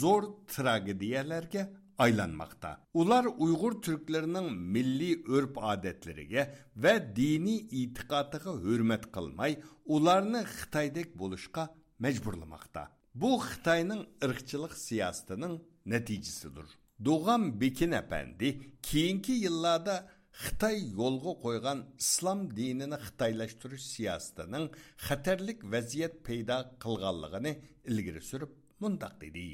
[0.00, 1.62] zo'r tragediyalarga
[2.04, 2.70] aylanmoqda.
[3.00, 6.42] Ular Uyg'ur turklarining milliy urf-odatlariga
[6.82, 9.52] va diniy e'tiqodiga hurmat qilmay,
[9.94, 11.64] ularni Xitoydek bo'lishga
[12.04, 12.82] majburlamoqda.
[13.20, 15.54] Bu Xitoyning irqchilik siyosatining
[15.90, 16.68] natijasidir.
[17.04, 18.48] Doğan Bekin Efendi
[18.82, 19.96] keyingi yillarda
[20.44, 24.66] Xitoy yo'lga qo'ygan islom dinini xitoylashtirish siyosatining
[25.06, 27.52] xatarlik vaziyat paydo qilganligini
[27.90, 29.46] ilgari surib mundoq dedi.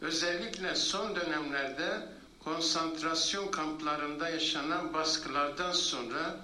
[0.00, 1.90] Özellikle son dönemlerde
[2.44, 6.40] konsantrasyon kamplarında yaşanan baskılardan sonra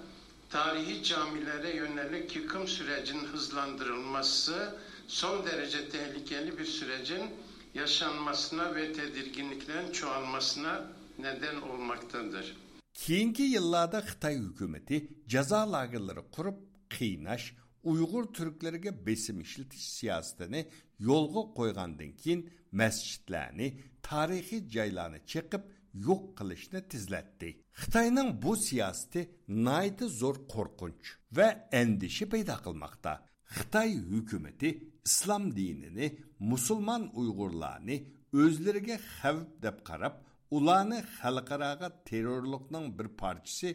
[0.49, 4.75] tarihi camilere yönelik yıkım sürecinin hızlandırılması
[5.07, 7.23] son derece tehlikeli bir sürecin
[7.77, 10.87] yaşanmasına ve tedirginliklerin çoğalmasına
[11.19, 12.57] neden olmaktadır.
[12.93, 16.59] Keyingi yıllarda Xitay hükümeti ceza lagırları kurup
[16.89, 20.69] kıynaş, Uygur Türklerine besim işletiş siyasetini
[20.99, 25.61] yolga koygandan keyin mescitlerini, tarihi caylarını çekip
[25.93, 27.61] yok kılışını tizletti.
[27.77, 33.27] Xitayning bu siyaseti naiti zor korkunç ve endişe peyda kılmakta.
[33.51, 36.07] Xitay hükümeti islom dinini,
[36.51, 37.97] musulmon Uyg'urlarni
[38.41, 40.15] o'zlariga xavf deb qarab,
[40.57, 43.69] ularni xalqaroga terrorlikning bir parchasi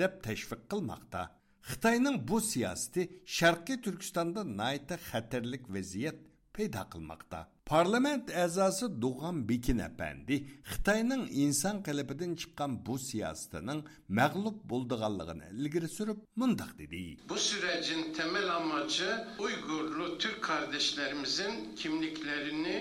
[0.00, 1.22] deb tashviq qilmoqda.
[1.70, 3.02] Xitoyning bu siyosati
[3.36, 6.18] Sharqiy Turkistonda nayti xatarlik vaziyat
[6.58, 7.38] paydo qilmoqda.
[7.66, 10.36] Parlament a'zosi Doğan Bekin apandi
[10.70, 13.80] Xitoyning inson qalbidan chiqqan bu siyosatining
[14.20, 17.02] mag'lub bo'ldiganligini ilgari surib mundoq dedi.
[17.28, 22.76] Bu sürecin temel amacı Uygurlu Türk kardeşlerimizin kimliklerini,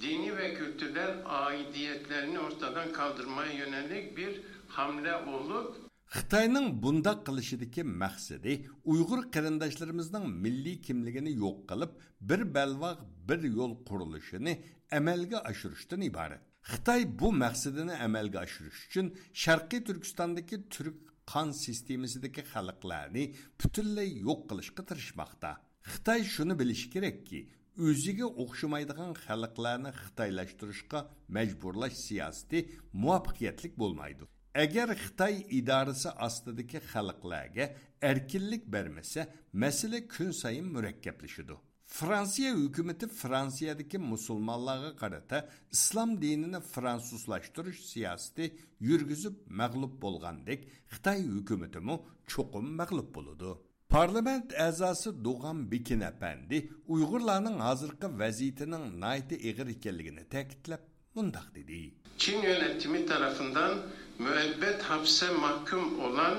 [0.00, 8.52] dini ve kültürel aidiyetlerini ortadan kaldırmaya yönelik bir hamle olup Xitoyning bundaq qilishidagi maqsadi
[8.92, 11.90] Uyg'ur qarindoshlarimizning milliy kimligini yo'q qilib,
[12.28, 12.98] bir balvoq
[13.28, 14.54] bir yo'l qurilishini
[14.98, 16.42] amalga oshirishdan iborat.
[16.70, 19.06] Xitoy bu maqsadini amalga oshirish uchun
[19.42, 20.96] Sharqiy Turkistondagi turk
[21.32, 23.24] qon sistemasidagi xalqlarni
[23.60, 25.50] butunlay yo'q qilishga tirishmoqda.
[25.92, 27.40] Xitoy shuni bilishi kerakki,
[27.86, 31.00] o'ziga o'xshamaydigan xalqlarni xitoylashtirishga
[31.36, 32.58] majburlash siyosati
[33.02, 34.24] muvaffaqiyatli bo'lmaydi.
[34.56, 37.66] Әгер Қытай идарысы астыдыки халықлаға
[38.00, 41.58] әркіллік бәрмесе, мәселе күн сайын мүрәккәплішуду.
[41.88, 45.42] Франция үкіметі Франциядыки мұсулмаллағы қарата
[45.72, 53.54] ислам дейініні французлаштырыш сиясты үргізіп мәғлуп болғандек, Қытай үкіметі му чоқым мәғлуп болуды.
[53.88, 60.84] Парламент әзасы Дуған Бекин әпәнді ұйғырланың азырқы вәзетінің найты егір екелігіні тәкітіліп,
[61.16, 61.82] мұндақ деді.
[62.18, 63.78] Çin yönetimi tarafından
[64.18, 66.38] müebbet hapse mahkum olan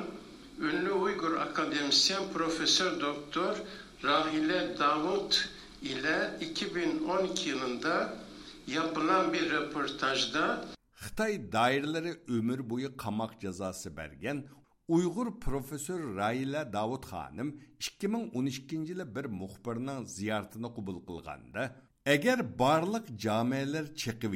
[0.60, 3.56] ünlü Uygur akademisyen Profesör Doktor
[4.04, 5.50] Rahile Davut
[5.82, 8.14] ile 2012 yılında
[8.68, 14.48] yapılan bir röportajda Hıtay daireleri ömür boyu kamak cezası bergen
[14.88, 21.76] Uygur profesör Rahila Davut hanım 2012 yılı bir muhbirinin ziyaretini kabul kılganda
[22.06, 24.36] eğer barlık camiler çekip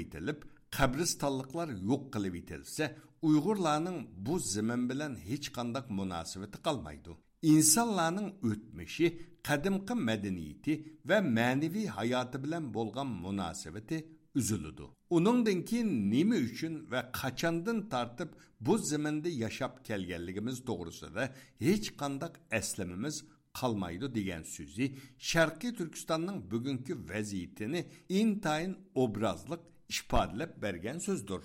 [0.75, 2.83] qabristonliklar yo'q qilib etilsa
[3.27, 7.11] uyg'urlarning bu zimin bilan hech qandaq munosabati qolmaydi
[7.53, 9.07] insonlarning o'tmishi
[9.47, 10.73] qadimqi madaniyati
[11.09, 13.97] va ma'naviy hayoti bilan bo'lgan munosabati
[14.35, 14.85] üzülüdü.
[15.09, 21.23] Onundan ki nimi üçün ve kaçandın tartıp bu ziminda yashab kelganligimiz to'g'risida
[21.59, 23.15] hech qandaq aslimimiz
[23.59, 24.85] qolmaydi degan so'zi
[25.29, 31.43] sharqiy turkistonning bugungi vaziyatini vaziyetini intayin obrazlık ifodalab bergan so'zdir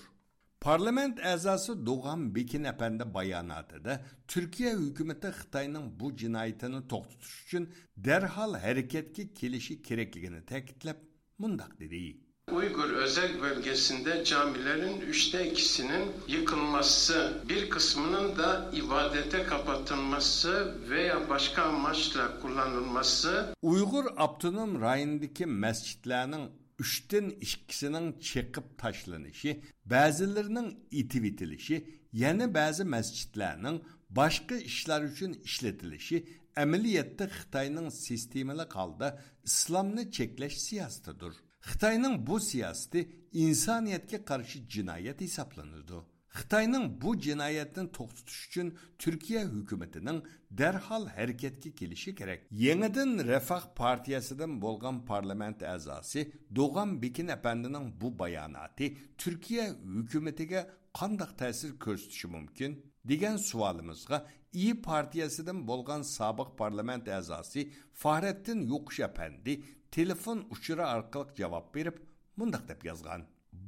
[0.61, 7.65] Parlament a'zosi Doğan Bekin apandi bayonotida Turkiya hukumati Xitoyning bu jinoyatini to'xtatish uchun
[8.05, 10.99] darhol harakatga kelishi kerakligini ta'kidlab
[11.39, 12.29] mundoq dedi.
[12.53, 22.41] Uygur özel bölgesinde camilerin üçte ikisinin yıkılması, bir kısmının da ibadete kapatılması veya başka amaçla
[22.41, 26.51] kullanılması Uygur Abdunum rayonidagi masjidlarning
[26.83, 29.55] üçtən ikisinin çəkib taşlanışı,
[29.93, 30.69] bəzilərinin
[31.01, 31.79] itivitilişi,
[32.23, 33.81] yəni bəzi məscidlərin
[34.19, 36.23] başqa işlər üçün işlətilişi
[36.63, 39.09] əməliyyatda Xitayının sistemli qalda
[39.45, 41.35] İslamını çəkləş siyasətidir.
[41.69, 43.05] Xitayının bu siyasəti
[43.45, 45.99] insaniyyətə qarşı cinayət hesablanırdı.
[46.39, 48.69] Xitoyning bu jinoyatni to'xtatish uchun
[49.03, 50.19] turkiya hukumatining
[50.61, 56.21] darhol harakatga kelishi kerak yangidan rafah partiyasidan bo'lgan parlament a'zosi
[56.59, 58.87] do'g'an bekin apandining bu bayonoti
[59.23, 59.65] turkiya
[59.97, 60.61] hukumatiga
[60.99, 62.71] qandoq ta'sir ko'rsatishi mumkin
[63.11, 64.19] degan savolimizga
[64.67, 67.61] i partiyasidan bo'lgan sobiq parlament a'zosi
[68.03, 68.59] fahrettin
[69.09, 69.53] apandi
[69.97, 71.97] telefon uchuri orqali javob berib
[72.39, 73.21] mundoq deb yozgan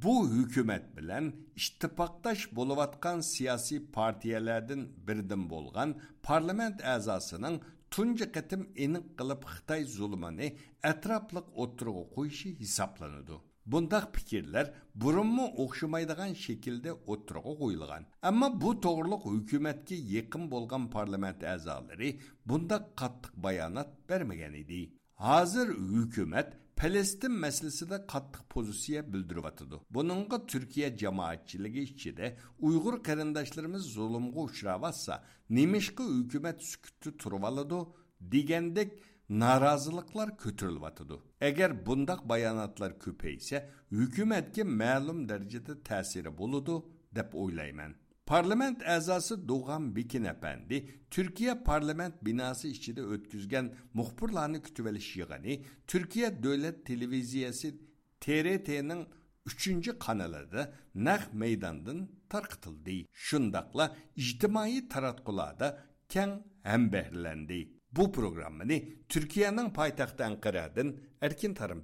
[0.03, 9.45] bu hükümet bilen ittifakdaş boluvatkan siyasi partiyelerden birdim bolgan parlament azasının tunca katım enik kılıp
[9.45, 10.51] Xitay zulmanı
[10.83, 13.33] etraplık oturuğu koyuşu hesaplanıdı.
[13.65, 18.07] Bundaq pikirlər burunmu oxşumaydigan şekildə oturuğa qoyulğan.
[18.21, 22.09] Amma bu toğruluq hökumətə yaxın bolgan parlament əzaları
[22.45, 24.81] bunda qatlıq bayanat verməgan idi.
[25.13, 29.75] Hazır hökumət Palestin masalasida qattiq pozitsiya bildiryotidi.
[29.95, 32.25] Buningga Turkiya jamoatchiligi ichida
[32.67, 35.13] Uyg'ur qarindoshlarimiz zulmga uchrayotsa,
[35.49, 37.79] nemishqa hukumat sukutda turvaladi
[38.33, 38.89] degandek
[39.29, 41.17] noroziliklar ko'tarilyotidi.
[41.49, 43.57] Agar bundaq bayonotlar ko'paysa,
[43.99, 46.75] hukumatga ma'lum darajada ta'siri bo'ladi
[47.17, 48.00] deb o'ylayman.
[48.25, 55.57] Parlament əzası Doğan Bikin əpəndi Türkiyə parlament binası içində ötküzgən muhbirlərini kütüvəliş yığını
[55.87, 57.73] Türkiyə Dövlət Televiziyası
[58.21, 59.05] TRT-nin
[59.49, 63.05] 3-cü kanalında nəq meydandan tarqıtıldı.
[63.11, 63.95] Şundaqla
[64.89, 65.77] taratqularda
[66.09, 67.61] kəng həmbəhləndi.
[67.91, 68.77] Bu proqramını
[69.09, 71.81] Türkiyənin paytaxtı Anqaradan Erkin Tarım.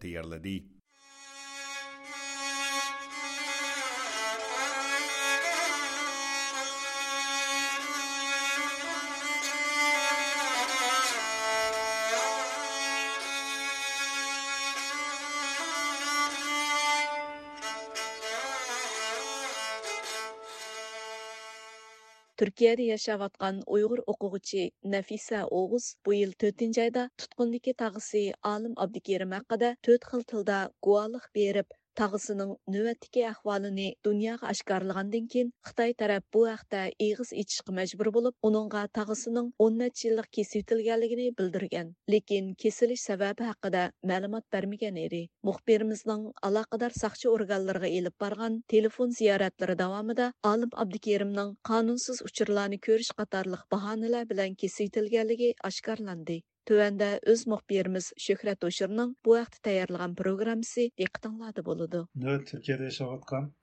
[22.40, 30.06] Түркияда яшап атқан ұйғыр оқуғычы Нафиса Оғыз бұйыл төтінжайда тұтқындеке тағысы алым Абдекерім әққада төт
[30.12, 37.32] қыл тілде куалық беріп, tağısının növətdəki əhvalını dünyaya aşkarlığandan keyin Xitay tərəf bu haqda eğiz
[37.44, 41.94] içishqa məcbur olub, onunğa tağısının 10 neçə yillik kesitilganligini bildirgan.
[42.14, 45.22] Lekin kesilish sababi haqida ma'lumot bermagan edi.
[45.50, 53.66] Muxbirimizning aloqador saqchi organlariga elib borgan telefon ziyoratlari davomida Olim Abdukerimning qonunsiz uchurlarni ko'rish qatorliq
[53.78, 54.56] bahonalar bilan
[55.72, 56.42] oshkorlandi.
[56.68, 62.02] Төвәндә үз мөхбирimiz Шөһрәт Ошырның бу вакытта таярлыган программасы диктанлады булды.
[62.24, 62.90] Нөл Türkiye'de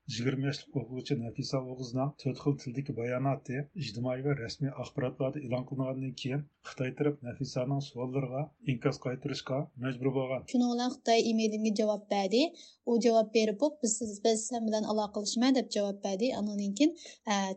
[0.09, 5.65] yaşavatkan 20 yoshlik o'quvchi Nafisa O'g'izning to'rt xil tildagi bayonoti ijtimoiy va rasmiy axborotlarda e'lon
[5.69, 8.43] qilingandan keyin Xitoy taraf Nafisaning savollariga
[8.73, 10.43] inkos qaytirishga majbur bo'lgan.
[10.53, 12.43] Shuning bilan Xitoy emailimga javob berdi.
[12.91, 16.29] U javob berib, biz siz biz sen bilan aloqalashma deb javob berdi.
[16.39, 16.93] Andan keyin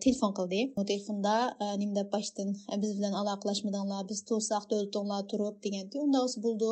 [0.04, 0.62] telefon qildi.
[0.78, 1.36] Bu telefonda
[1.82, 2.50] nim deb boshdan
[2.84, 5.96] biz bilan aloqalashmadinglar, biz to'saq davlatinglar turib degandi.
[6.06, 6.72] Unda o'zi bo'ldi.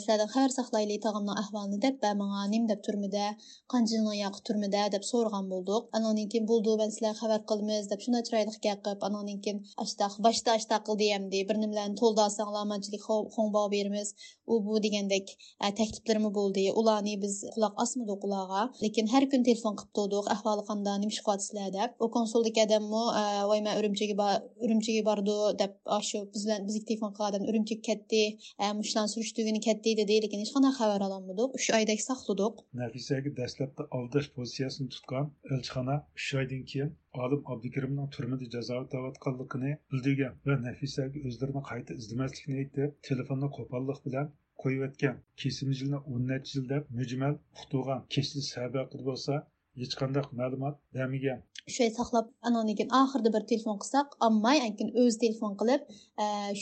[0.00, 3.26] Sizlardan xabar saqlaylik tag'imning ahvolini deb menga nim deb turmida,
[3.72, 5.82] qancha yoq turmida deb deb so'ragan bo'ldik.
[5.98, 10.12] Anandan keyin bo'ldi man sizlarga xabar qilamiz deb shunday chiroyli gap qilib anandan keyin ashtaq
[10.26, 13.02] boshda ashtaq qildi hamdi bir nimalarni to'ldirsanglar manchilik
[13.34, 14.08] xo'ngbo beramiz.
[14.52, 15.26] U bu degandek
[15.64, 20.64] e, takliflarimi bo'ldi ularni biz quloq osmadik ularga lekin har kun telefon qilib turdik ahvoli
[20.70, 21.90] qanday nima qilyapsizlar deb.
[22.04, 24.28] U konsuldagi odammi e, voy man urumchiga
[24.64, 25.72] urumchiga bordi deb
[26.08, 28.22] shu biz bilan bizga telefon qilgan urumchiga ketdi
[28.62, 31.48] e, mushlarni surishtirgani ketdi dedi lekin hech qanday xabar ololmadik.
[31.58, 32.54] Uch oydak saqladik.
[32.82, 36.92] Nafisaga dastlabda aldash pozitsiyasini tutgan elchixona uch oydan keyin
[37.22, 44.32] olim abdukirimning turmada jazo o'tayotganligini bildirgan va nafisaga o'zlarini qayta izlamaslikni aytib telefonni qo'pollik bilan
[44.64, 45.16] qo'yayotgan.
[45.42, 49.40] Kesim yilni o'n nechi yil deb mujmal uqtirgan kechli sabaqi bo'lsa
[49.82, 51.40] hech qanday ma'lumot bermagan.
[51.74, 55.82] Shu saqlab andan keyin oxirida bir telefon qilsak olmay keyin o'zi telefon qilib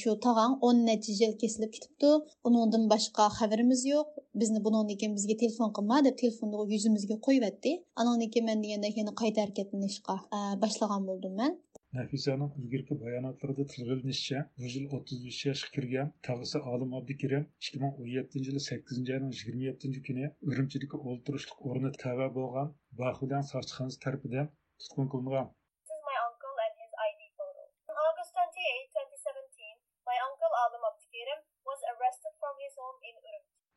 [0.00, 2.10] shu tog'ang o'n necha yil kesilib ketibdi
[2.46, 4.08] undan boshqa xabarimiz yo'q
[4.40, 9.12] bizni bundan keyin bizga telefon qilma deb telefonni yuzimizga qo'yyapti andan keyin man deganda yana
[9.22, 10.16] qayta harakatlanishga
[10.62, 11.52] boshlagan bo'ldim man
[11.96, 17.80] nafisaning ilgirki bayonotlarida tilga ilinishicha bu yil o'ttiz besh yoshga kirgan tag'isi olim abdukirim ikki
[17.82, 22.70] ming o'n yettinchi yili sakkizinchi oyning yigirma yettinchi kuni urumchidagi o'ltirishlik o'rni tava bo'lgan
[23.02, 24.48] bahulan sochxonasi tarafidan
[24.84, 25.52] tutqun qilingan.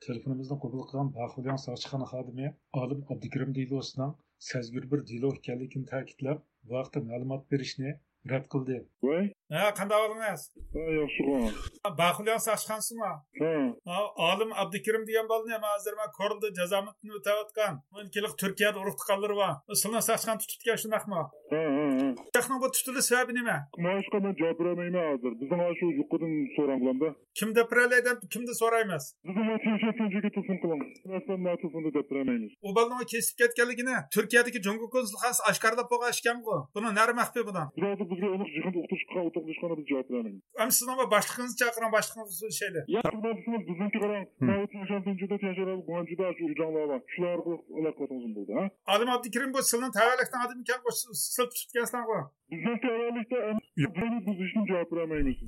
[0.06, 2.48] Telefonimizni qabul qilgan bahulyan sochxona xodimi
[2.82, 4.12] olim abdukirim deylosining
[4.50, 7.92] sezgir bir delo ekanligini ta'kidlab bu haqda ma'lumot berishni
[8.32, 10.42] rad qildi voy ha qanday olingiz
[11.00, 11.24] yaxshi
[12.02, 13.14] bahulyan sochxonasimi ha
[14.30, 20.02] olim abdukirim degan bolani hozir man korinda jazomatni o'tayotgan bunkilik turkiyada urug' tuqqanlari bor sizlarni
[20.10, 21.24] sochxon tutibgan ha ha
[22.36, 23.58] Yaxның bu tutulu sebebi nima?
[23.86, 25.34] Maaşqa men javob bermayman hozir.
[25.42, 27.08] Bizning shu yuqoridan so'ranganda.
[27.40, 29.04] Kim deb beraydan, kimni so'raymiz?
[29.26, 30.82] Telefon telefon qiling.
[31.46, 32.52] Ma telefonda deb bermaymiz.
[32.68, 36.56] U balni kesib ketganligini Turkiyadagi Jungo konsulxonasi oshkorlab qo'ygan ekan-ku.
[36.76, 37.68] Buni nari maxfiy budan?
[38.12, 40.42] Bizga uni yig'in o'qitishga o'tirishgani biz javob beramiz.
[40.64, 42.82] Am siz nima boshliqingizni chaqiring, boshliqingiz şeyli.
[43.26, 44.26] Biz bizniki qarang.
[44.48, 48.64] Mavut yashantinchida yasharab Guanjuda shu janlarga shular orqali aloqalarimiz bo'ldi, ha?
[48.94, 52.18] Alim Abdukirim bu sizning tavallikdan adam ekan, bu siz tutgansan-ku.
[52.52, 53.40] Bizning tavallikda
[54.28, 55.40] biz ishni javob bermaymiz.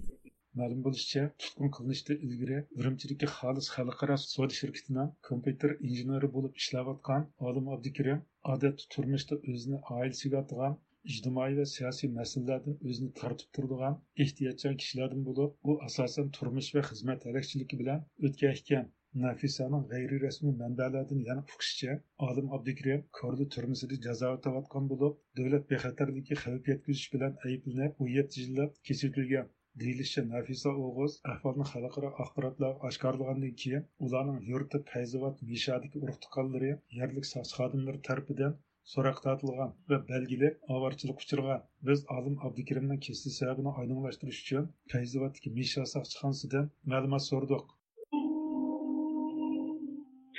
[0.60, 7.66] Ma'lum bo'lishicha, tutqun qilinishda ilgari Urumchidagi xolis xalqaro savdo shirkatining kompyuter injeneri bo'lib ishlayotgan Olim
[7.76, 8.20] Abdukirim
[8.54, 10.74] odatda turmushda o'zini oilasiga atgan
[11.14, 17.28] ijtimoiy va siyosiy masalalardan o'zini tortib turadigan ehtiyotchan kishilardan bo'lib u asosan turmush va xizmat
[17.30, 18.88] halakchiligi bilan o'tgan ekan
[19.26, 21.93] nafisaning g'ayri rasmiy manbalardan yana uqishicha
[22.30, 28.43] olim abdukirim kordi turmusida jazo o'tayotgan bo'lib davlat bexatarligi xavf yetkazish bilan ayblanib u yetti
[28.43, 29.49] yillab kechirilgan
[29.82, 37.28] deyilishicha nafisa o'g'iz ahvolni xalqaro axborotlarga oshkorlagandan keyin ularning yurti fayzovat mishadiki urug' tuqqanlari yerlik
[37.34, 38.58] soch xodimlari tarafidan
[38.93, 45.83] so'roq tortilgan va belgilab ovorchilik uchirgan biz olim abdukirimning kesilish sababini oydinlashtirish uchun fayzovatdagi misha
[45.95, 47.66] soqchixonasidan ma'lumot so'rdik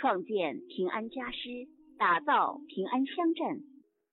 [0.03, 1.65] 创建平安家师，
[1.97, 3.63] 打造平安乡镇。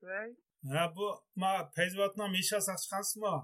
[0.06, 0.36] 喂。
[0.72, 3.34] Ha bu ma Feyzvatning Misha soqchixonasimi?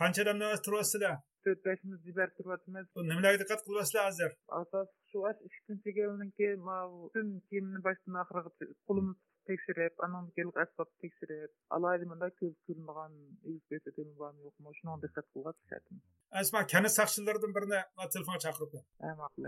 [0.00, 1.14] Qancha odam navbat turyapsizlar?
[1.44, 4.30] to'rt beshimiz jibar turyapmiz Bu nimalarga diqqat qilyapsizlar hozir?
[4.60, 8.50] asos shu ikkinchi kelinki butun kiyimni boshdan oxiriga
[8.88, 9.16] qo'limiz
[9.49, 13.17] текшерип анын келип асбап текшерип алайлымында көрүнбөгөн
[13.55, 16.01] избет эдеми бармы жокму ондай диккат кылга тышатым
[16.41, 17.83] әсма кәні сақшылардың біріне
[18.13, 19.47] телефон шақырып э, мақұл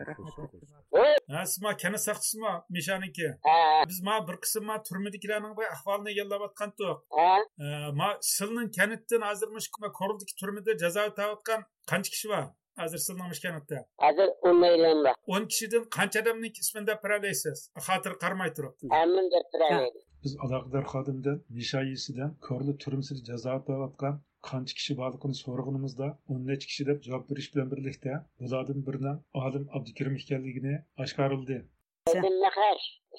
[1.42, 3.58] әсма кәні сақшысы ма мишаныкі ә?
[3.90, 7.28] біз ма бір кісі ма түрмедікілерінің бай ахвалына елап атқан тұқ ә?
[7.60, 12.50] ә, ма сылның кәніттен азырмыш көрілдік түрмеде жаза тауатқан қанша кіші бар
[12.84, 17.58] hozir silnamish kanatda hozir o'n million bor o'n kishidan qancha odamning ismini deb beralaysiz
[17.88, 24.16] xotir qarmay turib hammin deb beralaydi biz aloqador xodimdan mishayisidan ko'rli turmsida jazo o'tayotgan
[24.50, 29.66] qancha kishi borligini so'rag'inimizda o'n necha kishi deb javob berish bilan birlikda bulardan birining olim
[29.78, 30.74] abdukirim ekanligini
[31.06, 31.58] oshkorildi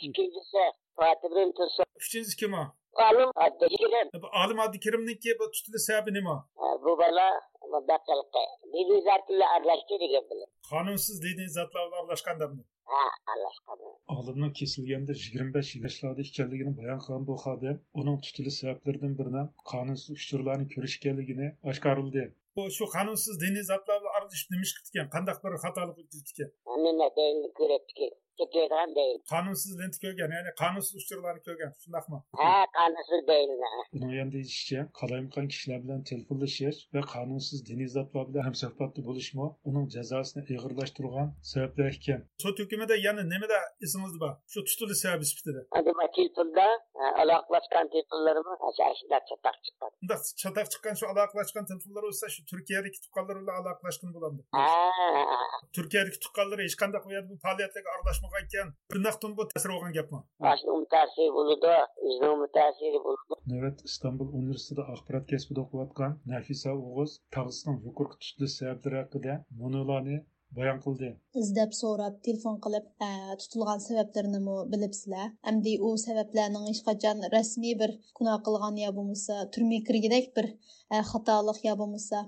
[0.06, 0.62] ikkinchisi
[0.98, 2.64] fatibrin tursun uchinchisi kim o?
[3.08, 4.08] Olim abdukirim
[4.44, 6.36] olim abdukirimniki bu tutilish sababi nima
[6.84, 7.26] bu bola
[8.74, 10.48] diniy zot bilan aralashdi degan bilan.
[10.70, 12.62] Qonunsiz diniy zotlar bilan aralashgandami
[12.92, 13.02] ha
[13.32, 13.78] aralashgan.
[14.16, 20.10] Olimning kesilganda yigirma besh yoshlarda ekanligini bayon qilgan bu xodim uning tutilish sabablaridan biridan qonunsiz
[20.18, 22.24] uchurlarni ko'rish ekanligini oshkorildi.
[22.56, 23.98] Bu shu qonunsiz diniy zotlar
[24.32, 26.50] işlemiş gitken, kandakları hatalık gitken.
[26.64, 28.10] Onunla değil, güretken.
[28.38, 29.18] Gitken değil.
[29.30, 29.72] Kanunsuz
[30.18, 31.72] yani kanunsuz uçturuları köygen.
[31.84, 32.24] Şundak mı?
[32.36, 33.48] He, kanunsuz değil.
[33.92, 39.56] Buna yanında ilişkiye, kalayımkan kişiler bilen telefonlaşır ve kanunsuz deniz atla bilen hem sohbatlı buluşma,
[39.64, 42.28] onun cezasını ağırlaştırılan sebepler iken.
[42.38, 44.38] Sot hükümede yani ne de izniniz var?
[44.48, 45.60] Şu tutulu sebebi spitede.
[45.70, 46.66] Hadi bak tilpilda,
[47.22, 49.90] alaklaşkan tilpillerimi, aşağısında çatak çıkan.
[50.36, 54.40] Çatak çıkan şu alaklaşkan tilpiller olsa şu Türkiye'deki tukallarla alaklaşkan bo'ladi
[55.76, 60.20] turkiyadagi tuqqanlar hech qanday bu yerda bu faoliyatlarga aralashmagan ekan bundoqdan bu ta'sir bo'lgan gapmi
[60.96, 61.72] ta'sir bo'ladi
[62.08, 69.02] o'zining ta'siri bo'ladi navbat istanbul universitetida axborot kasbida o'qiyotgan nafisa o'g'iz tag'isining yuqorgi tutilish sabablari
[69.02, 70.18] haqida monolarni
[70.58, 71.08] bayon qildi
[71.42, 72.86] izlab so'rab telefon qilib
[73.42, 74.40] tutilgan sabablarini
[74.72, 80.46] bilibsizlar hamdi u sabablarning hech qachon rasmiy bir gunoh qilgan yo bo'lmasa turmaga kirgidek bir
[81.12, 82.24] xatolik yo bo'lmasa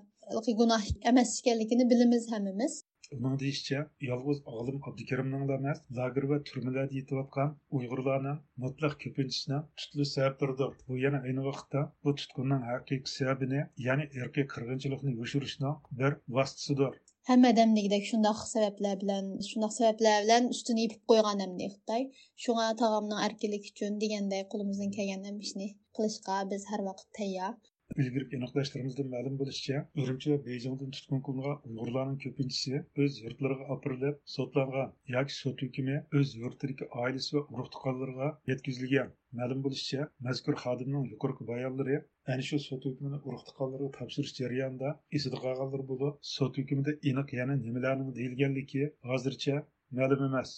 [0.60, 2.74] gunoh emas ekanligini bilamiz hammamiz
[3.14, 10.70] uning deyishicha yolg'iz olim abdukarimning emas lager va turmalarda yetayotgan uyg'urlarning mutlaq ko'pinchisini tutilish sabablaridir
[10.88, 16.96] bu yana ayni vaqtda bu tutqunning haqiqiy sababini ya'ni erkiy qirg'inchilikni yoshirishning bir vositasidir
[17.30, 22.08] hamma damdagidek shundoq sabablar bilan shundoq sabablar bilan ustini yopib qo'ygan hamda xitoy
[22.46, 25.68] shunga tog'amning erkinlik uchun deganday qo'limizdan kelgan ishni
[25.98, 27.52] qilishga biz har vaqt tayyor
[28.00, 34.94] ilgirki aniqlashtirimizdan ma'lum bo'lishicha urumchi va bejingdan tutqun qilingan uyg'urlarning ko'pinchisi o'z yurtlariga opirilib sotlangan
[35.16, 41.48] yoki sot hukmi o'z yurtidagi oilasi va urug' tuqqanlarga yetkazilgan ma'lum bo'lishicha mazkur xodimning yuqorgi
[41.52, 42.00] bayonlari
[42.34, 47.60] ana shu sot hukmini urug' tuqqanlarga topshirish jarayonida esida qolganlar bo'lib sot hukmida aniq yana
[47.66, 49.56] nimalarning deyilganligi hozircha
[50.00, 50.52] ma'lum emas.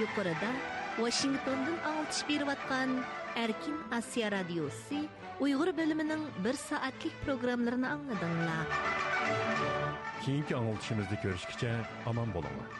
[0.00, 0.50] yuqorida
[1.02, 2.90] washingtondan og'itib berayotgan
[3.44, 5.00] erkin osiyo radiosi
[5.44, 8.66] uyg'ur bo'limining bir soatlik programmalarini angladinglar
[10.24, 11.72] keyingi anglatishimizni ko'rishgacha
[12.12, 12.70] omon bo'linglar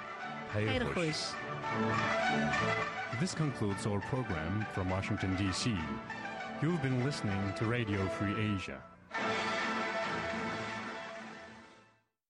[0.54, 1.24] xayr xush
[3.20, 5.62] This concludes our program from Washington, D.C.
[6.62, 8.78] You've been listening to Radio Free Asia.